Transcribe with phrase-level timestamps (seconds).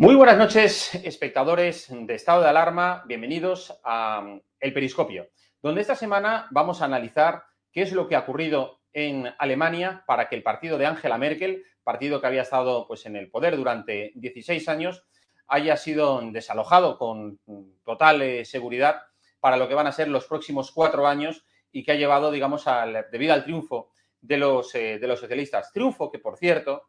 [0.00, 3.02] Muy buenas noches, espectadores de Estado de Alarma.
[3.08, 7.42] Bienvenidos a El Periscopio, donde esta semana vamos a analizar
[7.72, 11.64] qué es lo que ha ocurrido en Alemania para que el partido de Angela Merkel,
[11.82, 15.04] partido que había estado pues, en el poder durante 16 años,
[15.48, 17.40] haya sido desalojado con
[17.84, 19.02] total eh, seguridad
[19.40, 22.68] para lo que van a ser los próximos cuatro años y que ha llevado, digamos,
[22.68, 23.90] al, debido al triunfo
[24.20, 25.72] de los, eh, de los socialistas.
[25.72, 26.84] Triunfo que, por cierto,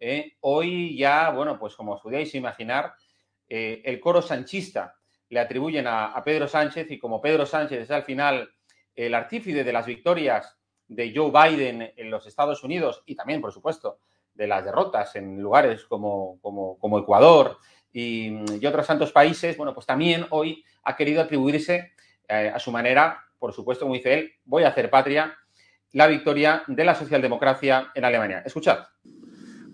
[0.00, 2.94] eh, hoy ya, bueno, pues como os podéis imaginar,
[3.48, 4.94] eh, el coro sanchista
[5.30, 8.50] le atribuyen a, Pedro Sánchez y como Pedro Sánchez es al final
[8.94, 10.56] el artífice de las victorias
[10.86, 14.00] de Joe Biden en los Estados Unidos y también, por supuesto,
[14.34, 17.58] de las derrotas en lugares como, como, Ecuador
[17.92, 18.32] y,
[18.66, 21.92] otros tantos países, bueno, pues también hoy ha querido atribuirse
[22.28, 25.36] eh, a su manera, por supuesto, como dice él, voy a hacer patria,
[25.92, 28.42] la victoria de la socialdemocracia en Alemania.
[28.44, 28.86] Escuchad.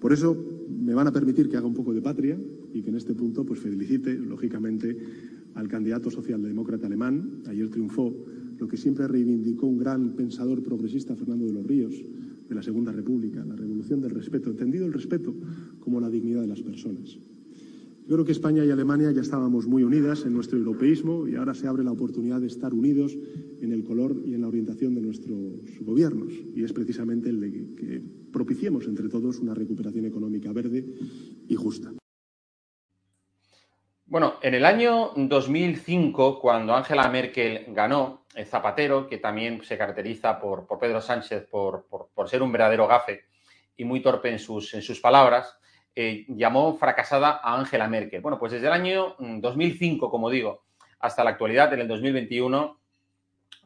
[0.04, 0.36] Por eso
[0.68, 2.38] me van a permitir que haga un poco de patria
[2.74, 4.94] y que en este punto pues felicite, lógicamente,
[5.54, 7.40] al candidato socialdemócrata alemán.
[7.46, 8.14] Ayer triunfó
[8.58, 11.94] lo que siempre reivindicó un gran pensador progresista, Fernando de los Ríos,
[12.46, 15.34] de la Segunda República, la revolución del respeto, entendido el respeto
[15.80, 17.18] como la dignidad de las personas.
[18.06, 21.54] Yo creo que España y Alemania ya estábamos muy unidas en nuestro europeísmo y ahora
[21.54, 23.16] se abre la oportunidad de estar unidos
[23.62, 26.34] en el color y en la orientación de nuestros gobiernos.
[26.54, 30.84] Y es precisamente el de que propiciemos entre todos una recuperación económica verde
[31.48, 31.92] y justa.
[34.06, 40.66] Bueno, en el año 2005, cuando Angela Merkel ganó, Zapatero, que también se caracteriza por,
[40.80, 41.86] Pedro Sánchez por,
[42.26, 43.24] ser un verdadero gafe
[43.76, 45.56] y muy torpe en sus, en sus palabras,
[45.94, 48.20] eh, llamó fracasada a Angela Merkel.
[48.20, 50.64] Bueno, pues desde el año 2005, como digo,
[50.98, 52.80] hasta la actualidad, en el 2021,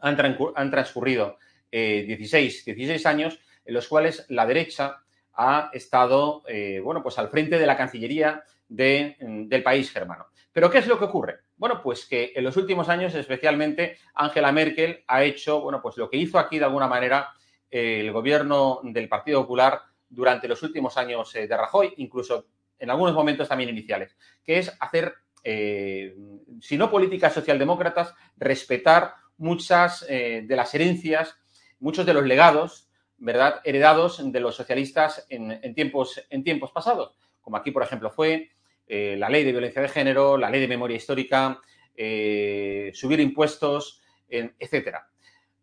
[0.01, 1.39] han, transcurrido
[1.73, 5.03] 16, eh, 16 años en los cuales la derecha
[5.35, 10.29] ha estado, eh, bueno, pues al frente de la Cancillería mm, del país germano.
[10.51, 11.41] Pero ¿qué es lo que ocurre?
[11.55, 16.09] Bueno, pues que en los últimos años, especialmente, Angela Merkel ha hecho, bueno, pues lo
[16.09, 17.29] que hizo aquí de alguna manera
[17.71, 22.47] eh, el gobierno del Partido Popular durante los últimos años eh, de Rajoy, incluso
[22.79, 30.47] en algunos momentos también iniciales, que es hacer, si no políticas socialdemócratas, respetar muchas de
[30.49, 31.37] las herencias,
[31.81, 32.88] muchos de los legados
[33.19, 38.51] ¿verdad?, heredados de los socialistas en, tiempos, en tiempos pasados, como aquí, por ejemplo, fue
[38.87, 41.61] eh, la ley de violencia de género, la ley de memoria histórica,
[41.97, 45.09] eh, subir impuestos, etcétera.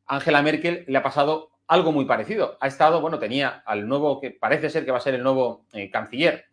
[0.07, 2.57] Angela Merkel le ha pasado algo muy parecido.
[2.59, 5.65] Ha estado, bueno, tenía al nuevo, que parece ser que va a ser el nuevo
[5.73, 6.45] eh, canciller,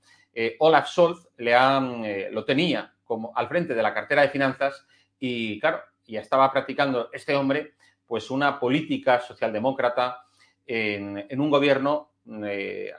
[0.61, 4.87] Olaf Scholz, le lo tenía como al frente de la cartera de finanzas
[5.19, 7.75] y, claro, ya estaba practicando este hombre,
[8.07, 10.25] pues una política socialdemócrata,
[10.67, 12.13] en, un gobierno
[12.45, 12.93] eh,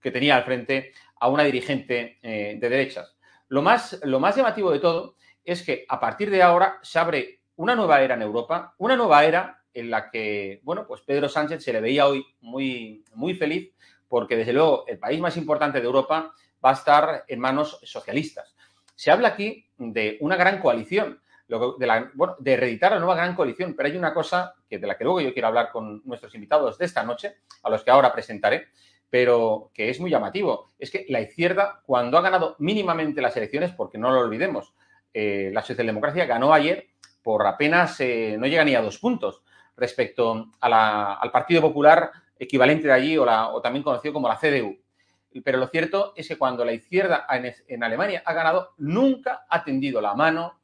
[0.00, 3.16] que tenía al frente a una dirigente eh, de derechas.
[3.48, 7.40] Lo más, lo más llamativo de todo es que a partir de ahora se abre
[7.56, 11.62] una nueva era en Europa, una nueva era en la que, bueno, pues Pedro Sánchez
[11.62, 13.72] se le veía hoy muy, muy feliz
[14.08, 18.54] porque desde luego el país más importante de Europa va a estar en manos socialistas.
[18.94, 21.21] Se habla aquí de una gran coalición,
[21.58, 23.74] de, la, bueno, de reeditar la nueva gran coalición.
[23.74, 26.78] Pero hay una cosa que, de la que luego yo quiero hablar con nuestros invitados
[26.78, 28.68] de esta noche, a los que ahora presentaré,
[29.10, 30.68] pero que es muy llamativo.
[30.78, 34.74] Es que la izquierda, cuando ha ganado mínimamente las elecciones, porque no lo olvidemos,
[35.12, 36.88] eh, la socialdemocracia ganó ayer
[37.22, 39.42] por apenas, eh, no llega ni a dos puntos
[39.76, 44.82] respecto al Partido Popular equivalente de allí o, o también conocido como la CDU.
[45.44, 47.26] Pero lo cierto es que cuando la izquierda
[47.68, 50.60] en, Alemania ha ganado, nunca ha tendido la mano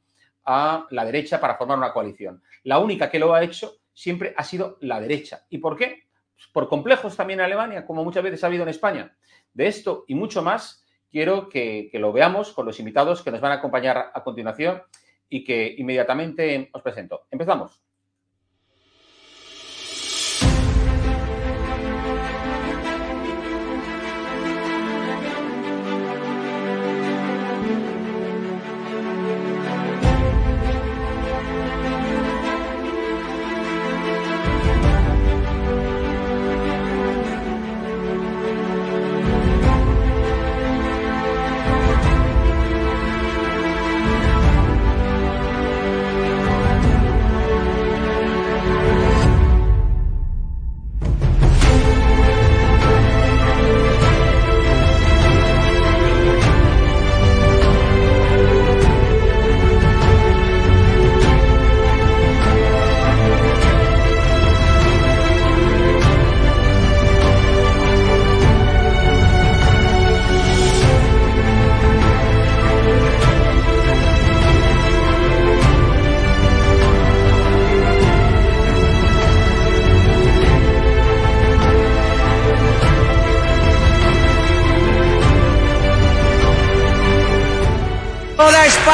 [0.51, 2.41] a la derecha para formar una coalición.
[2.63, 5.45] La única que lo ha hecho siempre ha sido la derecha.
[5.47, 6.07] ¿Y por qué?
[6.51, 9.15] Por complejos también en Alemania, como muchas veces ha habido en España.
[9.53, 13.41] De esto y mucho más quiero que, que lo veamos con los invitados que nos
[13.41, 14.81] van a acompañar a continuación
[15.29, 17.27] y que inmediatamente os presento.
[17.29, 17.83] Empezamos.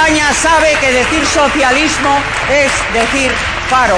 [0.06, 3.31] España sabe que decir socialismo es decir
[3.72, 3.98] paro.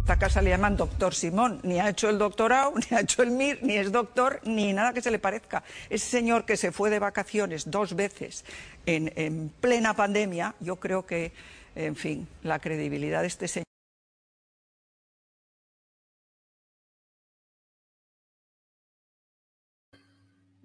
[0.00, 3.30] esta casa le llaman doctor Simón, ni ha hecho el doctorado, ni ha hecho el
[3.30, 5.62] MIR, ni es doctor, ni nada que se le parezca.
[5.88, 8.44] Ese señor que se fue de vacaciones dos veces
[8.84, 11.32] en, en plena pandemia, yo creo que,
[11.74, 13.64] en fin, la credibilidad de este señor.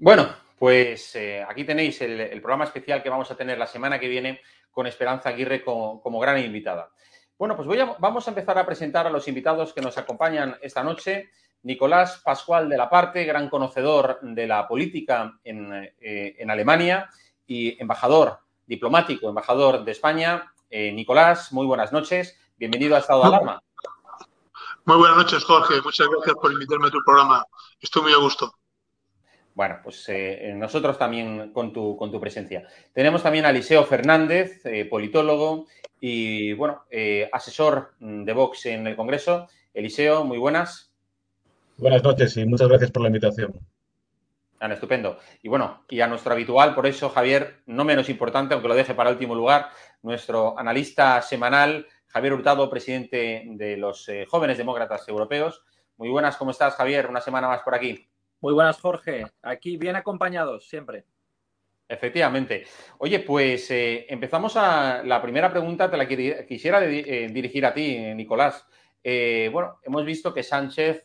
[0.02, 4.08] Bueno, pues eh, aquí tenéis el, programa especial que vamos a tener la semana que
[4.08, 4.40] viene
[4.72, 6.90] con Esperanza Aguirre como, gran invitada.
[7.38, 10.58] Bueno, pues voy a, vamos a empezar a presentar a los invitados que nos acompañan
[10.62, 11.32] esta noche.
[11.64, 17.10] Nicolás Pascual de la Parte, gran conocedor de la política en, eh, en Alemania
[17.46, 20.54] y embajador diplomático, embajador de España.
[20.70, 22.38] Eh, Nicolás, muy buenas noches.
[22.58, 23.64] Bienvenido a Estado de Alarma.
[24.86, 25.82] Muy buenas noches, Jorge.
[25.84, 27.46] Muchas gracias por invitarme a tu programa.
[27.82, 28.54] Estoy muy a gusto.
[29.56, 32.68] Bueno, pues eh, nosotros también con tu, con tu, presencia.
[32.94, 35.66] Tenemos también a Eliseo Fernández, eh, politólogo
[36.00, 39.48] y, bueno, eh, asesor de Vox en el Congreso.
[39.74, 40.94] Eliseo, muy buenas.
[41.78, 43.54] Buenas noches y muchas gracias por la invitación.
[44.62, 45.18] Ah, estupendo.
[45.42, 48.94] Y bueno, y a nuestro habitual, por eso, Javier, no menos importante, aunque lo deje
[48.94, 49.70] para último lugar,
[50.02, 55.64] nuestro analista semanal, Javier Hurtado, presidente de los eh, Jóvenes Demócratas Europeos.
[55.98, 57.08] Muy buenas, ¿cómo estás, Javier?
[57.08, 58.08] Una semana más por aquí.
[58.42, 59.26] Muy buenas, Jorge.
[59.42, 61.06] Aquí bien acompañados, siempre.
[61.88, 62.66] Efectivamente.
[63.00, 67.74] Oye, pues eh, empezamos a la primera pregunta, te la quisiera de, eh, dirigir a
[67.74, 68.66] ti, Nicolás.
[69.04, 71.04] Bueno, hemos visto que Sánchez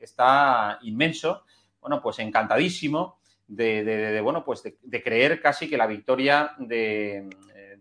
[0.00, 1.44] está inmenso,
[1.80, 7.28] bueno, pues encantadísimo de, de, de bueno, pues de, creer casi que la victoria de,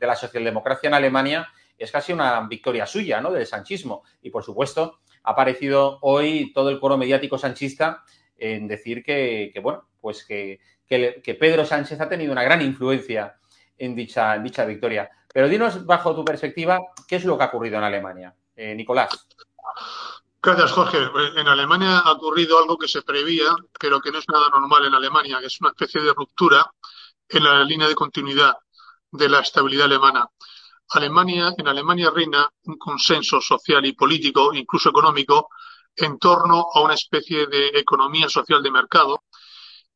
[0.07, 3.31] la socialdemocracia en Alemania es casi una victoria suya, ¿no?
[3.31, 4.03] Del sanchismo.
[4.21, 8.03] Y por supuesto, ha aparecido hoy todo el coro mediático sanchista
[8.38, 10.59] en decir que, bueno, pues que,
[11.39, 13.36] Pedro Sánchez ha tenido una gran influencia
[13.77, 15.09] en dicha, victoria.
[15.33, 18.36] Pero dinos, bajo tu perspectiva, ¿qué es lo que ha ocurrido en Alemania?
[18.56, 19.27] Eh, Nicolás.
[20.44, 20.98] Gracias, Jorge.
[21.38, 24.94] En Alemania ha ocurrido algo que se prevía, pero que no es nada normal en
[24.94, 26.69] Alemania, que es una especie de ruptura
[27.30, 28.56] en la línea de continuidad
[29.12, 30.30] de la estabilidad alemana.
[30.90, 35.50] Alemania, en Alemania reina un consenso social y político, incluso económico,
[35.96, 39.24] en torno a una especie de economía social de mercado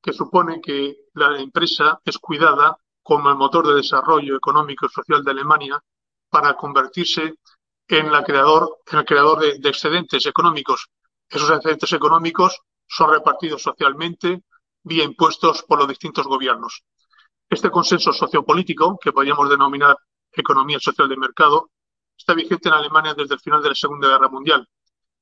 [0.02, 5.24] que supone que la empresa es cuidada como el motor de desarrollo económico y social
[5.24, 5.84] de Alemania
[6.30, 7.36] para convertirse
[7.88, 10.88] en, creador, en el creador de, de excedentes económicos.
[11.30, 14.44] Esos excedentes económicos son repartidos socialmente
[14.84, 16.84] vía impuestos por los distintos gobiernos.
[17.50, 19.98] Este consenso sociopolítico, que podríamos denominar
[20.32, 21.72] economía social de mercado,
[22.18, 24.68] está vigente en Alemania desde el final de la Segunda Guerra Mundial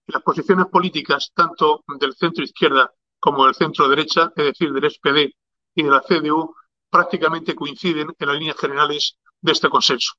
[0.07, 4.91] y las posiciones políticas, tanto del centro izquierda como del centro derecha, es decir, del
[4.91, 5.33] SPD
[5.75, 6.55] y de la CDU,
[6.89, 10.13] prácticamente coinciden en las líneas generales de este consenso.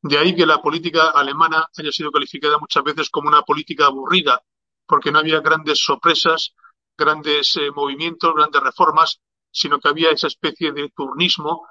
[0.00, 4.42] De ahí que la política alemana haya sido calificada muchas veces como una política aburrida,
[4.86, 6.54] porque no había grandes sorpresas,
[6.96, 9.20] grandes eh, movimientos, grandes reformas,
[9.54, 11.68] sino que había esa especie de turnismo,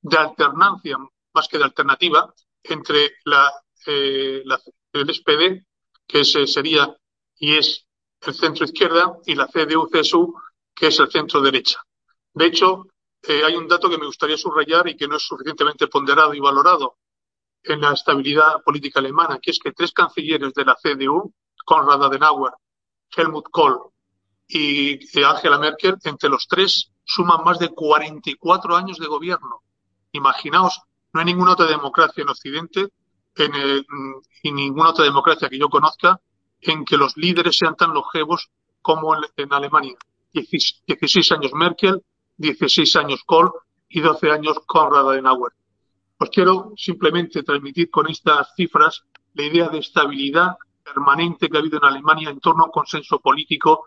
[0.00, 0.96] de alternancia,
[1.34, 3.52] más que de alternativa, entre la,
[3.86, 4.42] eh,
[4.92, 5.66] el SPD,
[6.06, 6.96] que ese sería
[7.38, 7.86] y es
[8.22, 10.32] el centro izquierda, y la CDU-CSU,
[10.74, 11.78] que es el centro derecha.
[12.32, 12.86] De hecho,
[13.22, 16.40] eh, hay un dato que me gustaría subrayar y que no es suficientemente ponderado y
[16.40, 16.96] valorado
[17.62, 21.34] en la estabilidad política alemana, que es que tres cancilleres de la CDU,
[21.66, 22.52] Konrad Adenauer,
[23.14, 23.92] Helmut Kohl
[24.48, 29.62] y Angela Merkel, entre los tres suman más de 44 años de gobierno.
[30.12, 32.88] Imaginaos, no hay ninguna otra democracia en Occidente,
[33.36, 33.84] en,
[34.54, 36.20] ninguna otra democracia que yo conozca,
[36.60, 38.50] en que los líderes sean tan longevos
[38.82, 39.96] como en, Alemania.
[40.32, 42.02] 16 años Merkel,
[42.36, 43.50] 16 años Kohl
[43.88, 45.52] y 12 años Konrad Adenauer.
[46.18, 51.78] Pues quiero simplemente transmitir con estas cifras la idea de estabilidad permanente que ha habido
[51.78, 53.84] en Alemania en torno a un consenso político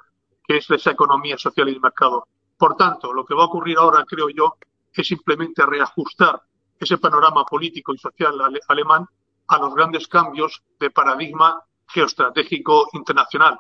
[0.49, 2.27] que es esa economía social y de mercado.
[2.57, 4.55] Por tanto, lo que va a ocurrir ahora, creo yo,
[4.91, 6.41] es simplemente reajustar
[6.79, 9.05] ese panorama político y social ale alemán
[9.47, 13.59] a los grandes cambios de paradigma geoestratégico internacional,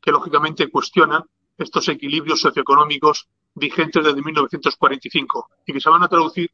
[0.00, 1.22] que lógicamente cuestionan
[1.58, 6.50] estos equilibrios socioeconómicos vigentes desde 1945 y que se van a traducir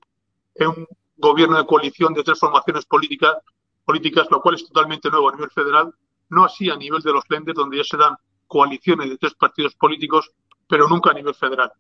[0.57, 3.37] en un gobierno de coalición de tres formaciones políticas,
[3.85, 5.95] políticas, lo cual es totalmente nuevo a nivel federal,
[6.31, 8.17] no así a nivel de los lenders, donde ya se dan
[8.49, 10.33] coaliciones de tres partidos políticos,
[10.69, 11.71] pero nunca a nivel federal.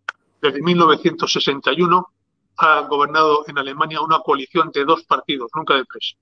[0.40, 2.06] Desde 1961
[2.58, 6.16] ha gobernado en Alemania una coalición de dos partidos, nunca de tres.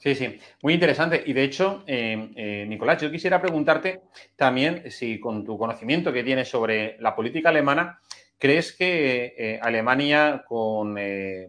[0.00, 1.22] Sí, sí, muy interesante.
[1.26, 4.00] Y de hecho, eh, eh, Nicolás, yo quisiera preguntarte
[4.34, 8.00] también si con tu conocimiento que tienes sobre la política alemana,
[8.38, 10.96] ¿crees que eh, Alemania con,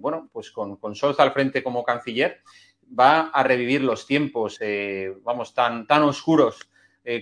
[0.02, 2.42] bueno, pues con, con, Scholz al frente como canciller
[3.00, 4.60] va a revivir los tiempos,
[5.24, 6.70] vamos, tan, tan oscuros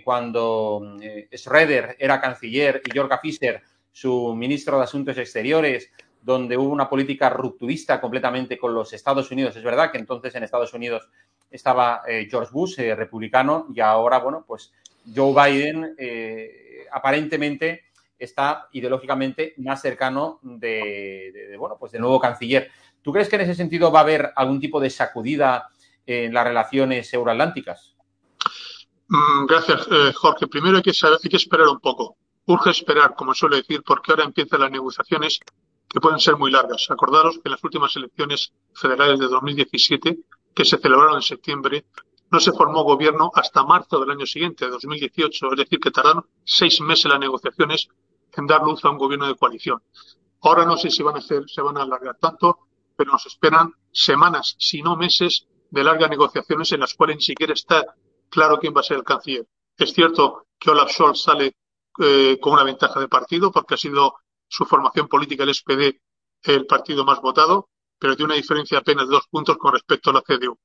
[0.04, 0.98] cuando
[1.34, 7.30] Schroeder era canciller y Jorga Fischer su ministro de Asuntos Exteriores, donde hubo una política
[7.30, 9.56] rupturista completamente con los Estados Unidos.
[9.56, 11.10] Es verdad que entonces en Estados Unidos
[11.50, 14.72] estaba eh, George Bush, eh, republicano, y ahora, bueno, pues
[15.16, 17.86] Joe Biden eh, aparentemente
[18.18, 22.70] está ideológicamente más cercano de, bueno, pues de nuevo canciller.
[23.02, 25.70] ¿Tú crees que en ese sentido va a haber algún tipo de sacudida
[26.06, 27.96] en las relaciones euroatlánticas?
[29.10, 30.48] Mm, gracias, Jorge.
[30.48, 32.18] Primero hay que, hay que esperar un poco.
[32.46, 35.40] Urge esperar, como suele decir, porque ahora empiezan las negociaciones
[35.88, 36.88] que pueden ser muy largas.
[36.90, 40.20] Acordaros que en las últimas elecciones federales de 2017,
[40.54, 41.86] que se celebraron en septiembre,
[42.32, 46.26] no se formó gobierno hasta marzo del año siguiente, de 2018, es decir, que tardaron
[46.44, 47.90] seis meses las negociaciones
[48.34, 49.82] en dar luz a un gobierno de coalición.
[50.42, 52.60] Ahora no sé si van a hacer, se van a alargar tanto,
[52.96, 57.54] pero nos esperan semanas, si no meses, de largas negociaciones en las cuales ni siquiera
[57.54, 57.96] está
[58.30, 59.48] claro quién va a ser el canciller.
[59.78, 61.56] Es cierto que Olaf Scholz sale
[62.00, 64.16] eh, con una ventaja de partido porque ha sido
[64.48, 66.00] su formación política, el SPD,
[66.44, 70.14] el partido más votado, pero tiene una diferencia apenas de dos puntos con respecto a
[70.14, 70.58] la CDU.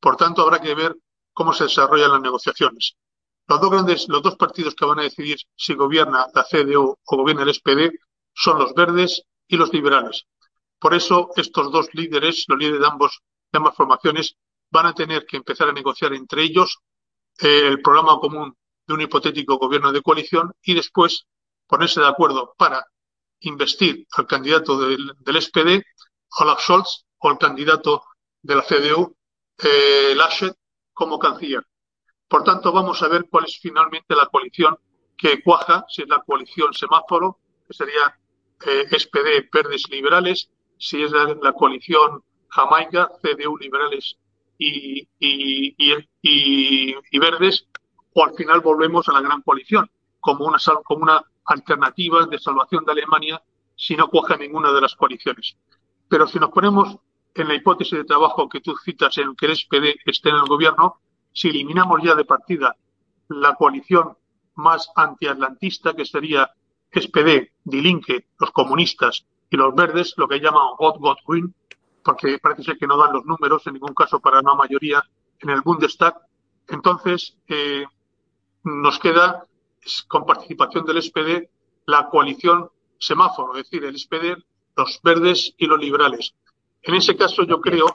[0.00, 0.96] Por tanto, habrá que ver
[1.32, 2.96] cómo se desarrollan las negociaciones.
[3.46, 7.16] Los dos grandes, los dos partidos que van a decidir si gobierna la CDU o
[7.16, 7.98] gobierna el SPD
[8.34, 10.26] son los verdes y los liberales.
[10.78, 13.20] Por eso, estos dos líderes, los líderes de, ambos,
[13.52, 14.36] de ambas formaciones,
[14.70, 16.78] van a tener que empezar a negociar entre ellos
[17.38, 18.56] eh, el programa común
[18.86, 21.26] de un hipotético gobierno de coalición y después
[21.66, 22.84] ponerse de acuerdo para
[23.40, 25.82] investir al candidato del, SPD,
[26.40, 28.02] Olaf Scholz, o al candidato
[28.42, 29.16] de la CDU,
[29.62, 30.56] eh, Laschet,
[30.92, 31.64] como canciller.
[32.28, 34.78] Por tanto, vamos a ver cuál es finalmente la coalición
[35.16, 38.18] que cuaja, si es la coalición semáforo, que sería
[38.66, 44.16] eh, SPD, verdes liberales, si es la, coalición Jamaica, CDU liberales
[44.60, 45.74] y, y,
[46.20, 47.66] y, y, verdes,
[48.12, 49.90] o al final volvemos a la gran coalición,
[50.20, 53.42] como una, como una alternativa de salvación de Alemania
[53.74, 55.56] si no cuaja ninguna de las coaliciones.
[56.08, 56.98] Pero si nos ponemos
[57.34, 60.44] en la hipótesis de trabajo que tú citas en que el SPD esté en el
[60.44, 61.00] gobierno,
[61.32, 62.76] si eliminamos ya de partida
[63.28, 64.18] la coalición
[64.56, 66.50] más antiatlantista, que sería
[66.92, 71.54] SPD, Die Linke, los comunistas y los verdes, lo que llaman God God Win,
[72.04, 75.02] porque parece ser que no dan los números en ningún caso para una mayoría
[75.38, 76.14] en el Bundestag,
[76.68, 77.84] entonces eh,
[78.64, 79.44] nos queda
[80.08, 81.48] con participación del SPD
[81.86, 84.42] la coalición semáforo, es decir, el SPD,
[84.76, 86.34] los verdes y los liberales.
[86.82, 87.86] En ese caso, yo creo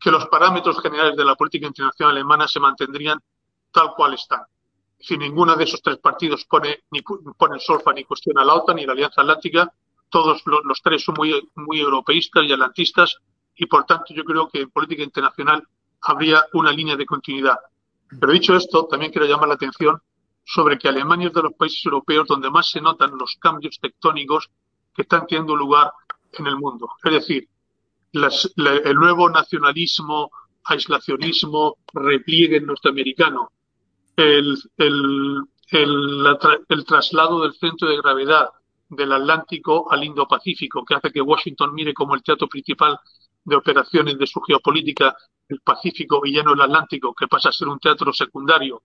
[0.00, 3.18] que, los parámetros generales de la política internacional alemana se mantendrían
[3.70, 4.42] tal cual están.
[4.98, 8.86] Si ninguno de esos tres partidos pone, ni pone solfa ni cuestiona la OTAN ni
[8.86, 9.72] la Alianza Atlántica,
[10.12, 13.16] todos los, tres son muy, muy europeístas y atlantistas
[13.56, 15.66] y, por tanto, yo creo que en política internacional
[16.02, 17.56] habría una línea de continuidad.
[18.20, 20.00] Pero dicho esto, también quiero llamar la atención
[20.44, 24.50] sobre que Alemania es de los países europeos donde más se notan los cambios tectónicos
[24.94, 25.92] que están teniendo lugar
[26.32, 26.90] en el mundo.
[27.02, 27.48] Es decir,
[28.12, 30.30] el nuevo nacionalismo,
[30.64, 33.50] aislacionismo, repliegue norteamericano,
[34.16, 34.58] el,
[36.86, 38.50] traslado del centro de gravedad
[38.92, 42.98] del Atlántico al Indo-Pacífico, que hace que Washington mire como el teatro principal
[43.44, 45.16] de operaciones de su geopolítica
[45.48, 48.82] el Pacífico y ya no el Atlántico, que pasa a ser un teatro secundario.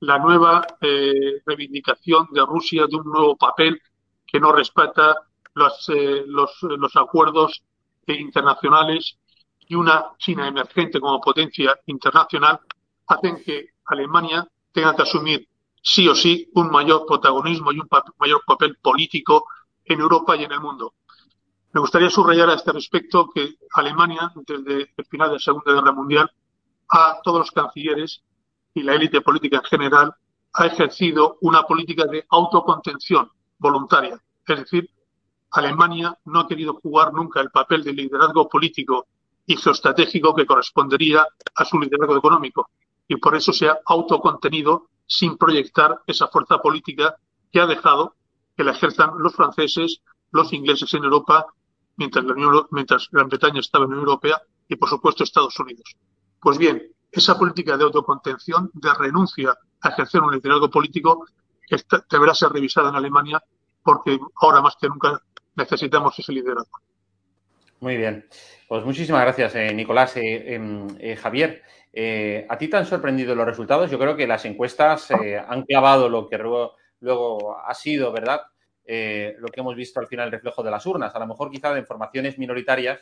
[0.00, 3.80] La nueva eh, reivindicación de Rusia de un nuevo papel
[4.26, 5.16] que no respeta
[5.54, 7.62] los, eh, los, los acuerdos
[8.06, 9.18] internacionales
[9.68, 12.60] y una China emergente como potencia internacional
[13.06, 15.48] hacen que Alemania tenga que asumir
[15.82, 19.46] sí o sí un mayor protagonismo y un mayor papel político
[19.84, 20.94] en Europa y en el mundo.
[21.72, 25.92] Me gustaría subrayar a este respecto que Alemania, desde el final de la Segunda Guerra
[25.92, 26.30] Mundial,
[26.88, 28.22] a todos los cancilleres
[28.74, 30.14] y la élite política en general
[30.52, 34.20] ha ejercido una política de autocontención voluntaria.
[34.46, 34.90] Es decir,
[35.52, 39.06] Alemania no ha querido jugar nunca el papel de liderazgo político
[39.46, 42.70] y geoestratégico que correspondería a su liderazgo económico.
[43.06, 47.16] Y por eso se ha autocontenido sin proyectar esa fuerza política
[47.50, 48.14] que ha dejado
[48.56, 51.46] que la ejerzan los franceses, los ingleses en Europa,
[51.96, 55.96] mientras, la mientras Gran Bretaña estaba en la Unión Europea y, por supuesto, Estados Unidos.
[56.40, 61.26] Pues bien, esa política de autocontención, de renuncia a ejercer un liderazgo político,
[62.08, 63.42] deberá ser revisada en Alemania
[63.82, 65.20] porque ahora más que nunca
[65.56, 66.78] necesitamos ese liderazgo.
[67.80, 68.28] Muy bien.
[68.68, 70.12] Pues muchísimas gracias, Nicolás.
[70.16, 71.62] Em, Javier,
[72.48, 73.90] ¿a ti te han sorprendido los resultados?
[73.90, 78.42] Yo creo que las encuestas han clavado lo que luego, luego ha sido, ¿verdad?
[78.86, 81.14] lo que hemos visto al final, el reflejo de las urnas.
[81.14, 83.00] A lo mejor quizá de informaciones minoritarias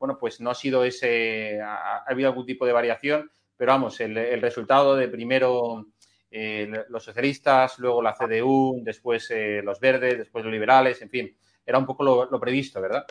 [0.00, 4.40] bueno, pues no ha sido ese, ha, habido algún tipo de variación, pero vamos, el,
[4.40, 5.88] resultado de primero
[6.30, 11.36] eh, los socialistas, luego la CDU, después eh, los verdes, después los liberales, en fin,
[11.66, 13.04] era un poco lo, previsto, ¿verdad?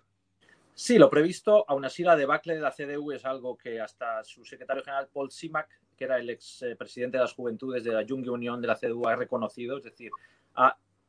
[0.81, 4.45] Sí, lo previsto, aún así la debacle de la CDU es algo que hasta su
[4.45, 5.67] secretario general Paul Simak,
[5.97, 8.77] que era el ex eh, presidente de las juventudes de la Junge Unión de la
[8.77, 10.09] CDU, ha reconocido, es decir,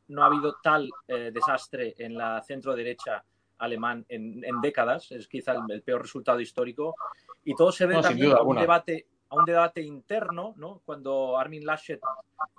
[0.08, 3.24] no ha habido tal desastre en la centro derecha
[3.58, 6.96] alemán en, décadas, es quizá el, peor resultado histórico.
[7.44, 10.82] Y todo se ve también a un, debate, a un debate interno, ¿no?
[10.84, 12.00] cuando Armin Laschet,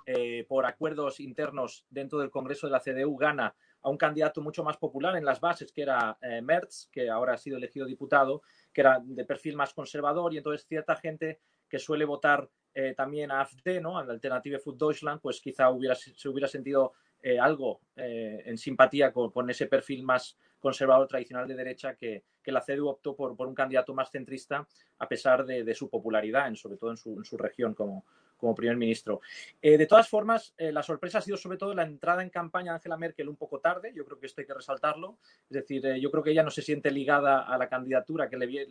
[0.06, 4.62] eh, por acuerdos internos dentro del Congreso de la CDU, gana a un candidato mucho
[4.64, 8.42] más popular en las bases, que era eh, Merz, que ahora ha sido elegido diputado,
[8.72, 13.30] que era de perfil más conservador, y entonces cierta gente que suele votar eh, también
[13.30, 13.98] a AfD, ¿no?
[13.98, 16.92] a la Alternative für Deutschland, pues quizá hubiera, se hubiera sentido
[17.40, 23.14] algo en simpatía con, ese perfil más, conservador tradicional de derecha que, la CDU optó
[23.14, 24.66] por, un candidato más centrista
[24.98, 28.04] a pesar de, su popularidad, sobre todo en su, región como,
[28.42, 29.20] como primer ministro.
[29.62, 32.72] Eh, de todas formas, eh, la sorpresa ha sido sobre todo la entrada en campaña
[32.72, 35.16] de Angela Merkel un poco tarde, yo creo que esto hay que resaltarlo,
[35.48, 38.36] es decir, eh, yo creo que ella no se siente ligada a la candidatura que
[38.36, 38.66] le,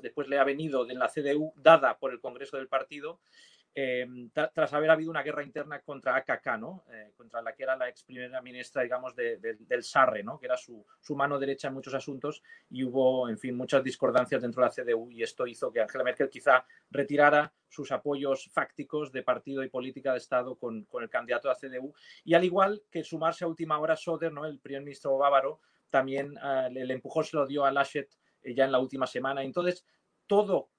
[0.00, 3.20] después le ha venido de la CDU dada por el Congreso del partido
[3.76, 6.46] eh, tras haber habido una guerra interna contra AKK.
[6.92, 10.38] Eh, contra la que era la ex primera ministra, digamos, del Sarre, ¿no?
[10.38, 10.84] que era su,
[11.16, 15.10] mano derecha en muchos asuntos, y hubo, en fin, muchas discordancias dentro de la CDU,
[15.10, 20.12] y esto hizo que Angela Merkel quizá retirara sus apoyos fácticos de partido y política
[20.12, 23.78] de Estado con, el candidato de la CDU, y al igual que sumarse a última
[23.78, 24.44] hora Soder, ¿no?
[24.44, 25.60] el primer ministro bávaro,
[25.90, 26.34] también
[26.74, 28.08] el empujón se lo dio a Laschet
[28.42, 29.44] ya en la última semana.
[29.44, 29.86] Entonces,
[30.26, 30.70] todo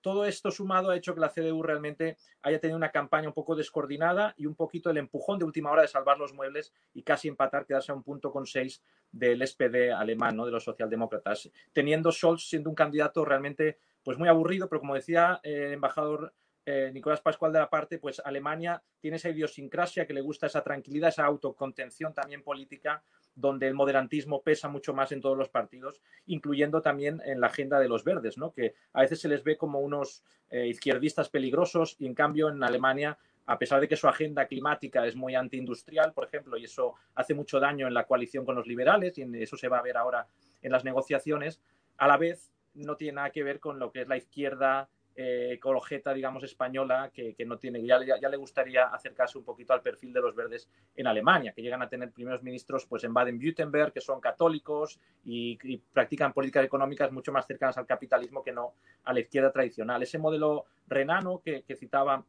[0.00, 3.56] todo esto sumado ha hecho que la CDU realmente haya tenido una campaña un poco
[3.56, 7.28] descoordinada y un poquito el empujón de última hora de salvar los muebles y casi
[7.28, 10.46] empatar, quedarse a un punto con seis del SPD alemán, ¿no?
[10.46, 15.40] de los socialdemócratas, teniendo Scholz siendo un candidato realmente pues muy aburrido, pero como decía
[15.42, 16.32] el eh, embajador
[16.64, 20.62] eh, Nicolás Pascual de la parte, pues Alemania tiene esa idiosincrasia que le gusta esa
[20.62, 23.02] tranquilidad, esa autocontención también política
[23.38, 27.78] donde el moderantismo pesa mucho más en todos los partidos, incluyendo también en la agenda
[27.78, 28.52] de los verdes, ¿no?
[28.52, 32.62] que a veces se les ve como unos eh, izquierdistas peligrosos y en cambio en
[32.64, 36.94] Alemania, a pesar de que su agenda climática es muy antiindustrial, por ejemplo, y eso
[37.14, 39.96] hace mucho daño en la coalición con los liberales y eso se va a ver
[39.96, 40.26] ahora
[40.60, 41.60] en las negociaciones,
[41.96, 44.88] a la vez no tiene nada que ver con lo que es la izquierda
[45.20, 49.82] eh, ecologeta, digamos, española, que, no tiene, ya, ya, le gustaría acercarse un poquito al
[49.82, 53.92] perfil de los verdes en Alemania, que llegan a tener primeros ministros pues, en Baden-Württemberg,
[53.92, 55.56] que son católicos y,
[55.92, 60.00] practican políticas económicas mucho más cercanas al capitalismo que no a la izquierda tradicional.
[60.04, 62.24] Ese modelo renano que, citaba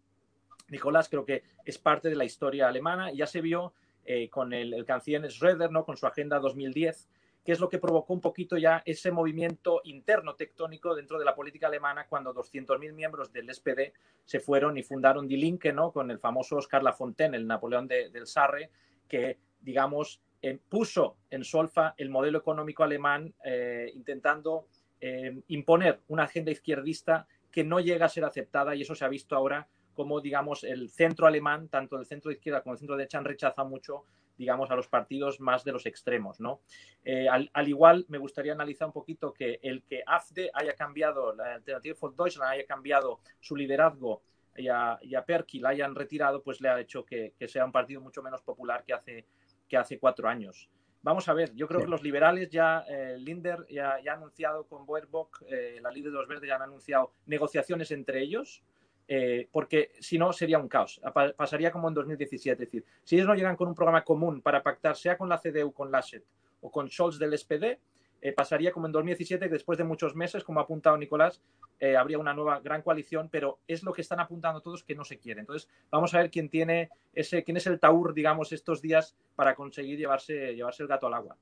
[0.70, 3.72] Nicolás creo que es parte de la historia alemana y ya se vio
[4.04, 5.86] eh, con el, el canciller Schröder, ¿no?
[5.86, 7.08] con su Agenda 2010,
[7.50, 11.34] que es lo que provocó un poquito ya ese movimiento interno tectónico dentro de la
[11.34, 13.92] política alemana cuando 200.000 miembros del SPD
[14.24, 15.92] se fueron y fundaron Die Linke, ¿no?
[15.92, 18.70] con el famoso Oscar Lafontaine, el Napoleón del Sarre,
[19.08, 24.68] que, digamos, eh, puso en solfa el modelo económico alemán eh, intentando
[25.02, 29.10] eh, imponer una agenda izquierdista que no llega a ser aceptada y eso se ha
[29.10, 32.96] visto ahora como, digamos, el centro alemán, tanto el centro de izquierda como el centro
[32.96, 34.06] de derecha, han rechazado mucho
[34.40, 36.62] digamos, a los partidos más de los extremos, ¿no?
[37.04, 41.56] Eh, al, igual, me gustaría analizar un poquito que el que AfD haya cambiado, la
[41.56, 44.24] Alternative for Deutschland haya cambiado su liderazgo
[44.56, 48.00] y a, y Perky la hayan retirado, pues le ha hecho que, sea un partido
[48.00, 49.26] mucho menos popular que hace,
[49.68, 50.70] que hace cuatro años.
[51.02, 54.86] Vamos a ver, yo creo que los liberales ya, eh, Linder ya, ha anunciado con
[54.86, 58.64] Boerbock, eh, la líder de los verdes ya han anunciado negociaciones entre ellos.
[59.12, 61.02] Eh, porque si no sería un caos.
[61.36, 62.64] Pasaría como en 2017.
[62.64, 65.40] Es decir, si ellos no llegan con un programa común para pactar, sea con la
[65.40, 66.24] CDU, con Laschet
[66.62, 67.80] o con Scholz del SPD,
[68.22, 71.42] eh, pasaría como en 2017, que después de muchos meses, como ha apuntado Nicolás,
[71.80, 75.04] eh, habría una nueva gran coalición, pero es lo que están apuntando todos que no
[75.04, 75.40] se quiere.
[75.40, 79.56] Entonces, vamos a ver quién tiene ese, quién es el taur, digamos, estos días para
[79.56, 81.36] conseguir llevarse, llevarse el gato al agua.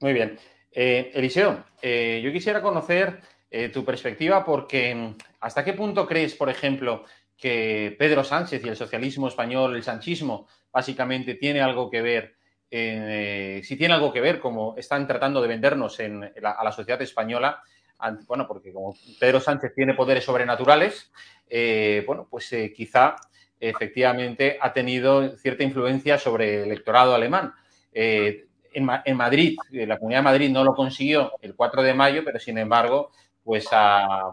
[0.00, 0.36] Muy bien.
[0.72, 3.20] Eliseo, yo quisiera conocer
[3.72, 7.04] tu perspectiva, porque ¿hasta qué punto crees, por ejemplo,
[7.36, 12.34] que Pedro Sánchez y el socialismo español, el sanchismo, básicamente tiene algo que ver,
[12.70, 17.00] eh, si tiene algo que ver, como están tratando de vendernos en, a la sociedad
[17.02, 17.62] española,
[18.26, 21.12] bueno, porque como Pedro Sánchez tiene poderes sobrenaturales,
[21.48, 23.14] eh, bueno, pues quizá
[23.60, 27.52] efectivamente ha tenido cierta influencia sobre el electorado alemán.
[27.92, 32.56] en, Madrid, la Comunidad de Madrid no lo consiguió el 4 de mayo, pero sin
[32.56, 33.12] embargo,
[33.44, 34.32] pues a,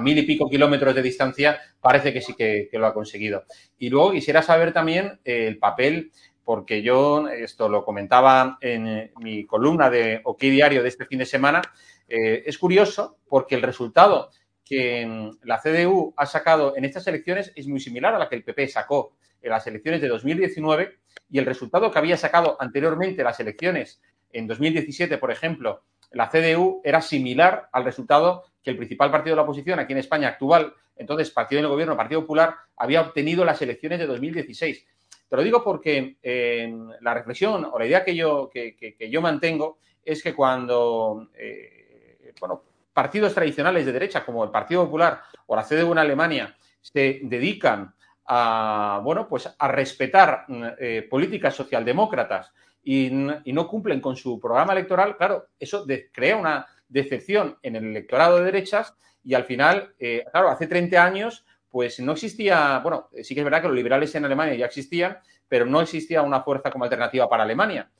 [0.00, 3.44] mil y pico kilómetros de distancia parece que sí que, lo ha conseguido.
[3.78, 6.12] Y luego quisiera saber también el papel,
[6.44, 11.26] porque yo esto lo comentaba en mi columna de OK Diario de este fin de
[11.26, 11.62] semana,
[12.06, 14.30] es curioso porque el resultado
[14.68, 18.44] que la CDU ha sacado en estas elecciones es muy similar a la que el
[18.44, 20.98] PP sacó en las elecciones de 2019
[21.30, 26.80] y el resultado que había sacado anteriormente las elecciones en 2017, por ejemplo, la CDU
[26.84, 30.74] era similar al resultado que el principal partido de la oposición aquí en España actual,
[30.96, 34.86] entonces Partido del Gobierno, Partido Popular, había obtenido las elecciones de 2016.
[35.28, 39.78] Te lo digo porque eh, la reflexión o la idea que yo, que, yo mantengo
[40.04, 45.62] es que cuando eh, bueno, partidos tradicionales de derecha como el Partido Popular o la
[45.62, 47.94] CDU en Alemania se dedican
[48.26, 50.46] a, bueno, pues a respetar
[50.78, 52.52] eh, políticas socialdemócratas
[52.90, 58.38] y, no cumplen con su programa electoral, claro, eso crea una decepción en el electorado
[58.38, 63.34] de derechas y al final, eh, claro, hace 30 años, pues no existía, bueno, sí
[63.34, 66.70] que es verdad que los liberales en Alemania ya existían, pero no existía una fuerza
[66.70, 67.90] como alternativa para Alemania.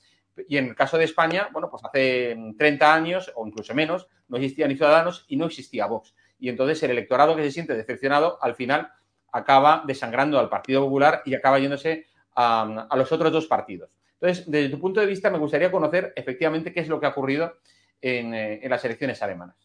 [0.47, 4.37] Y en el caso de España, bueno, pues hace 30 años o incluso menos, no
[4.37, 6.15] existía ni Ciudadanos y no existía Vox.
[6.39, 8.91] Y entonces el electorado que se siente decepcionado, al final
[9.31, 13.91] acaba desangrando al Partido Popular y acaba yéndose a, los otros dos partidos.
[14.21, 17.09] Entonces, desde tu punto de vista, me gustaría conocer efectivamente qué es lo que ha
[17.09, 17.53] ocurrido
[18.01, 19.55] en, eh, las elecciones alemanas.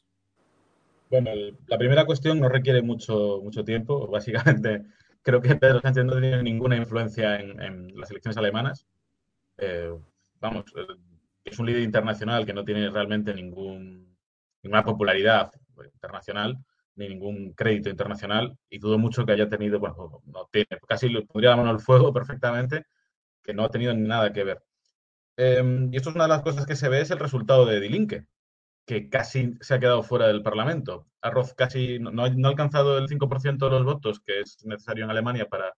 [1.10, 1.30] Bueno,
[1.66, 4.06] la primera cuestión no requiere mucho, mucho tiempo.
[4.10, 4.84] Básicamente,
[5.22, 8.86] creo que Pedro Sánchez no tiene ninguna influencia en, las elecciones alemanas.
[9.58, 9.92] Eh,
[10.40, 10.86] vamos, eh,
[11.44, 14.16] es un líder internacional que no tiene realmente ningún,
[14.62, 15.50] ninguna popularidad
[15.92, 16.58] internacional
[16.96, 21.22] ni ningún crédito internacional y dudo mucho que haya tenido, bueno, no tiene, casi le
[21.22, 22.86] pondría la mano al fuego perfectamente,
[23.44, 24.62] que no ha tenido nada que ver.
[25.36, 27.80] Em, y esto es una de las cosas que se ve, es el resultado de
[27.80, 28.26] Dilinque,
[28.86, 31.06] que casi se ha quedado fuera del Parlamento.
[31.22, 35.10] Arroz casi no, no, ha alcanzado el 5% de los votos que es necesario en
[35.10, 35.74] Alemania para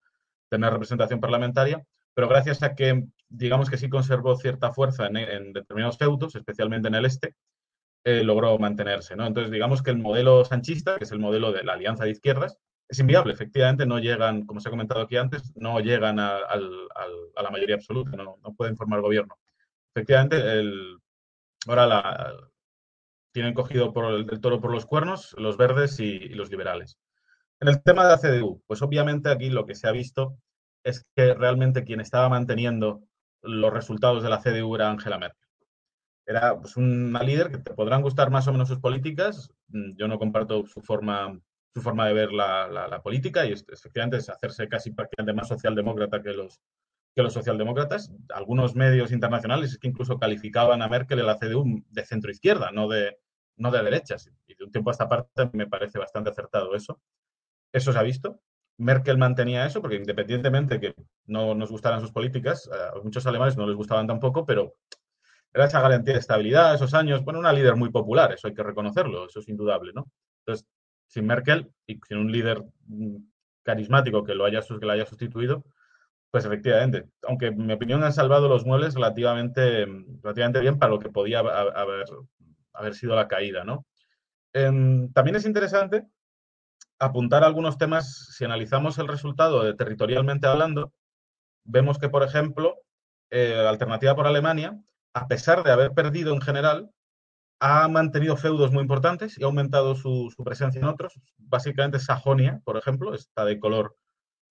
[0.50, 5.98] tener representación parlamentaria, pero gracias a que, digamos que sí conservó cierta fuerza en, determinados
[5.98, 7.35] feudos, especialmente en el este,
[8.05, 9.16] eh, logró mantenerse.
[9.16, 9.26] ¿no?
[9.26, 12.59] Entonces, digamos que el modelo sanchista, que es el modelo de la alianza de izquierdas,
[12.88, 13.33] es inviable.
[13.33, 18.16] Efectivamente, no llegan, como se ha comentado aquí antes, no llegan a, la mayoría absoluta,
[18.16, 19.37] no, pueden formar gobierno.
[19.94, 20.99] Efectivamente, el,
[21.66, 22.37] ahora la,
[23.33, 26.99] tienen cogido por el, toro por los cuernos los verdes y, y, los liberales.
[27.61, 30.37] En el tema de la CDU, pues obviamente aquí lo que se ha visto
[30.85, 33.03] es que realmente quien estaba manteniendo
[33.42, 35.46] los resultados de la CDU era Angela Merkel
[36.27, 39.51] era pues, una líder que te podrán gustar más o menos sus políticas.
[39.68, 41.38] Mm, yo no comparto su forma,
[41.76, 46.32] su forma de ver la, política y efectivamente es hacerse casi prácticamente más socialdemócrata que
[46.32, 46.58] los,
[47.14, 48.10] que los socialdemócratas.
[48.30, 52.88] Algunos medios internacionales que incluso calificaban a Merkel y la CDU de centro izquierda, no
[52.88, 53.18] de,
[53.58, 54.30] no de derechas.
[54.46, 56.98] Y de un tiempo a esta parte me parece bastante acertado eso.
[57.70, 58.40] Eso se ha visto.
[58.78, 60.94] Merkel mantenía eso porque independientemente que
[61.26, 64.76] no nos gustaran sus políticas, a muchos alemanes no les gustaban tampoco, pero
[65.52, 68.62] era esa garantía de estabilidad, esos años, bueno, una líder muy popular, eso hay que
[68.62, 70.06] reconocerlo, eso es indudable, ¿no?
[70.40, 70.66] Entonces,
[71.07, 73.16] sin Merkel y sin un líder mm,
[73.62, 75.64] carismático que lo haya, que la haya sustituido,
[76.31, 79.87] pues efectivamente, aunque en mi opinión han salvado los muebles relativamente,
[80.23, 82.05] relativamente bien para lo que podía haber,
[82.73, 83.87] haber sido la caída, ¿no?
[84.53, 86.07] Em, también es interesante
[86.99, 90.92] apuntar algunos temas, si analizamos el resultado territorialmente hablando,
[91.64, 92.77] vemos que, por ejemplo,
[93.31, 94.79] eh, la alternativa por Alemania
[95.16, 96.90] a pesar de haber perdido en general,
[97.61, 101.21] ha mantenido feudos muy importantes y ha aumentado su, presencia en otros.
[101.38, 103.97] Básicamente Sajonia, por ejemplo, está de color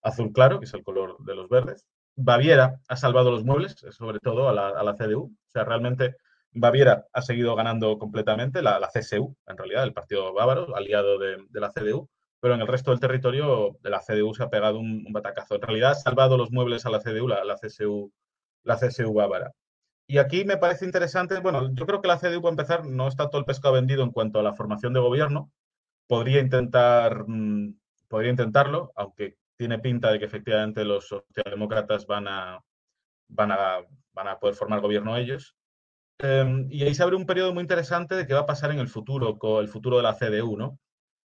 [0.02, 1.86] azul claro, que es el color de los verdes.
[2.16, 5.24] Baviera ha salvado los muebles, sobre todo a la, CDU.
[5.24, 6.16] O sea, realmente
[6.52, 11.70] Baviera ha seguido ganando completamente, la, CSU, en realidad, el partido bávaro, aliado de, la
[11.70, 12.08] CDU,
[12.40, 15.56] pero en el resto del territorio de la CDU se ha pegado un, batacazo.
[15.56, 18.12] En realidad ha salvado los muebles a la CDU, la, la CSU,
[18.62, 19.52] la CSU bávara.
[20.08, 23.28] Y aquí me parece interesante, bueno, yo creo que la CDU, para empezar, no está
[23.28, 25.50] todo el pescado vendido en cuanto a la formación de gobierno.
[26.06, 27.76] Podría intentar, mm,
[28.08, 32.60] podría intentarlo, aunque tiene pinta de que efectivamente los socialdemócratas van a,
[33.28, 33.78] van a,
[34.12, 35.56] van a poder formar gobierno ellos.
[36.18, 38.78] Em, y ahí se abre un periodo muy interesante de qué va a pasar en
[38.78, 40.78] el futuro, con el futuro de la CDU, ¿no?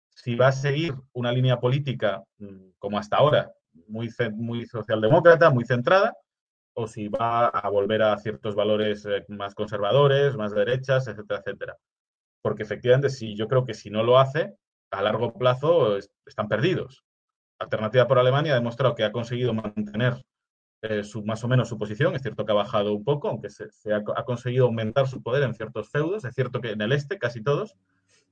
[0.10, 3.52] Si va a seguir una línea política mm, como hasta ahora,
[3.88, 6.14] muy, muy socialdemócrata, muy centrada,
[6.80, 11.78] o si va a volver a ciertos valores eh, más conservadores, más derechas, etcétera, etcétera.
[12.42, 14.56] Porque efectivamente, si yo creo que si no lo hace,
[14.92, 17.04] a largo plazo están perdidos.
[17.60, 20.24] Alternativa por Alemania ha demostrado que ha conseguido mantener
[20.84, 22.16] eh, su, más o menos su posición.
[22.16, 25.56] Es cierto que ha bajado un poco, aunque se, ha, conseguido aumentar su poder en
[25.56, 26.26] ciertos feudos.
[26.26, 27.76] Es cierto que en el este, casi todos.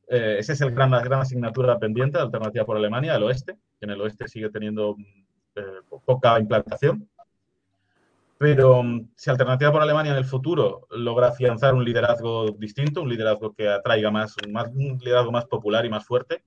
[0.07, 3.53] Eh, esa es el gran, la gran asignatura pendiente, la alternativa por Alemania, el oeste,
[3.79, 4.95] que en el oeste sigue teniendo
[5.55, 7.09] eh, poca implantación.
[8.37, 13.09] Pero mm, si Alternativa por Alemania en el futuro logra afianzar un liderazgo distinto, un
[13.09, 16.43] liderazgo que atraiga más, más un liderazgo más popular y más fuerte,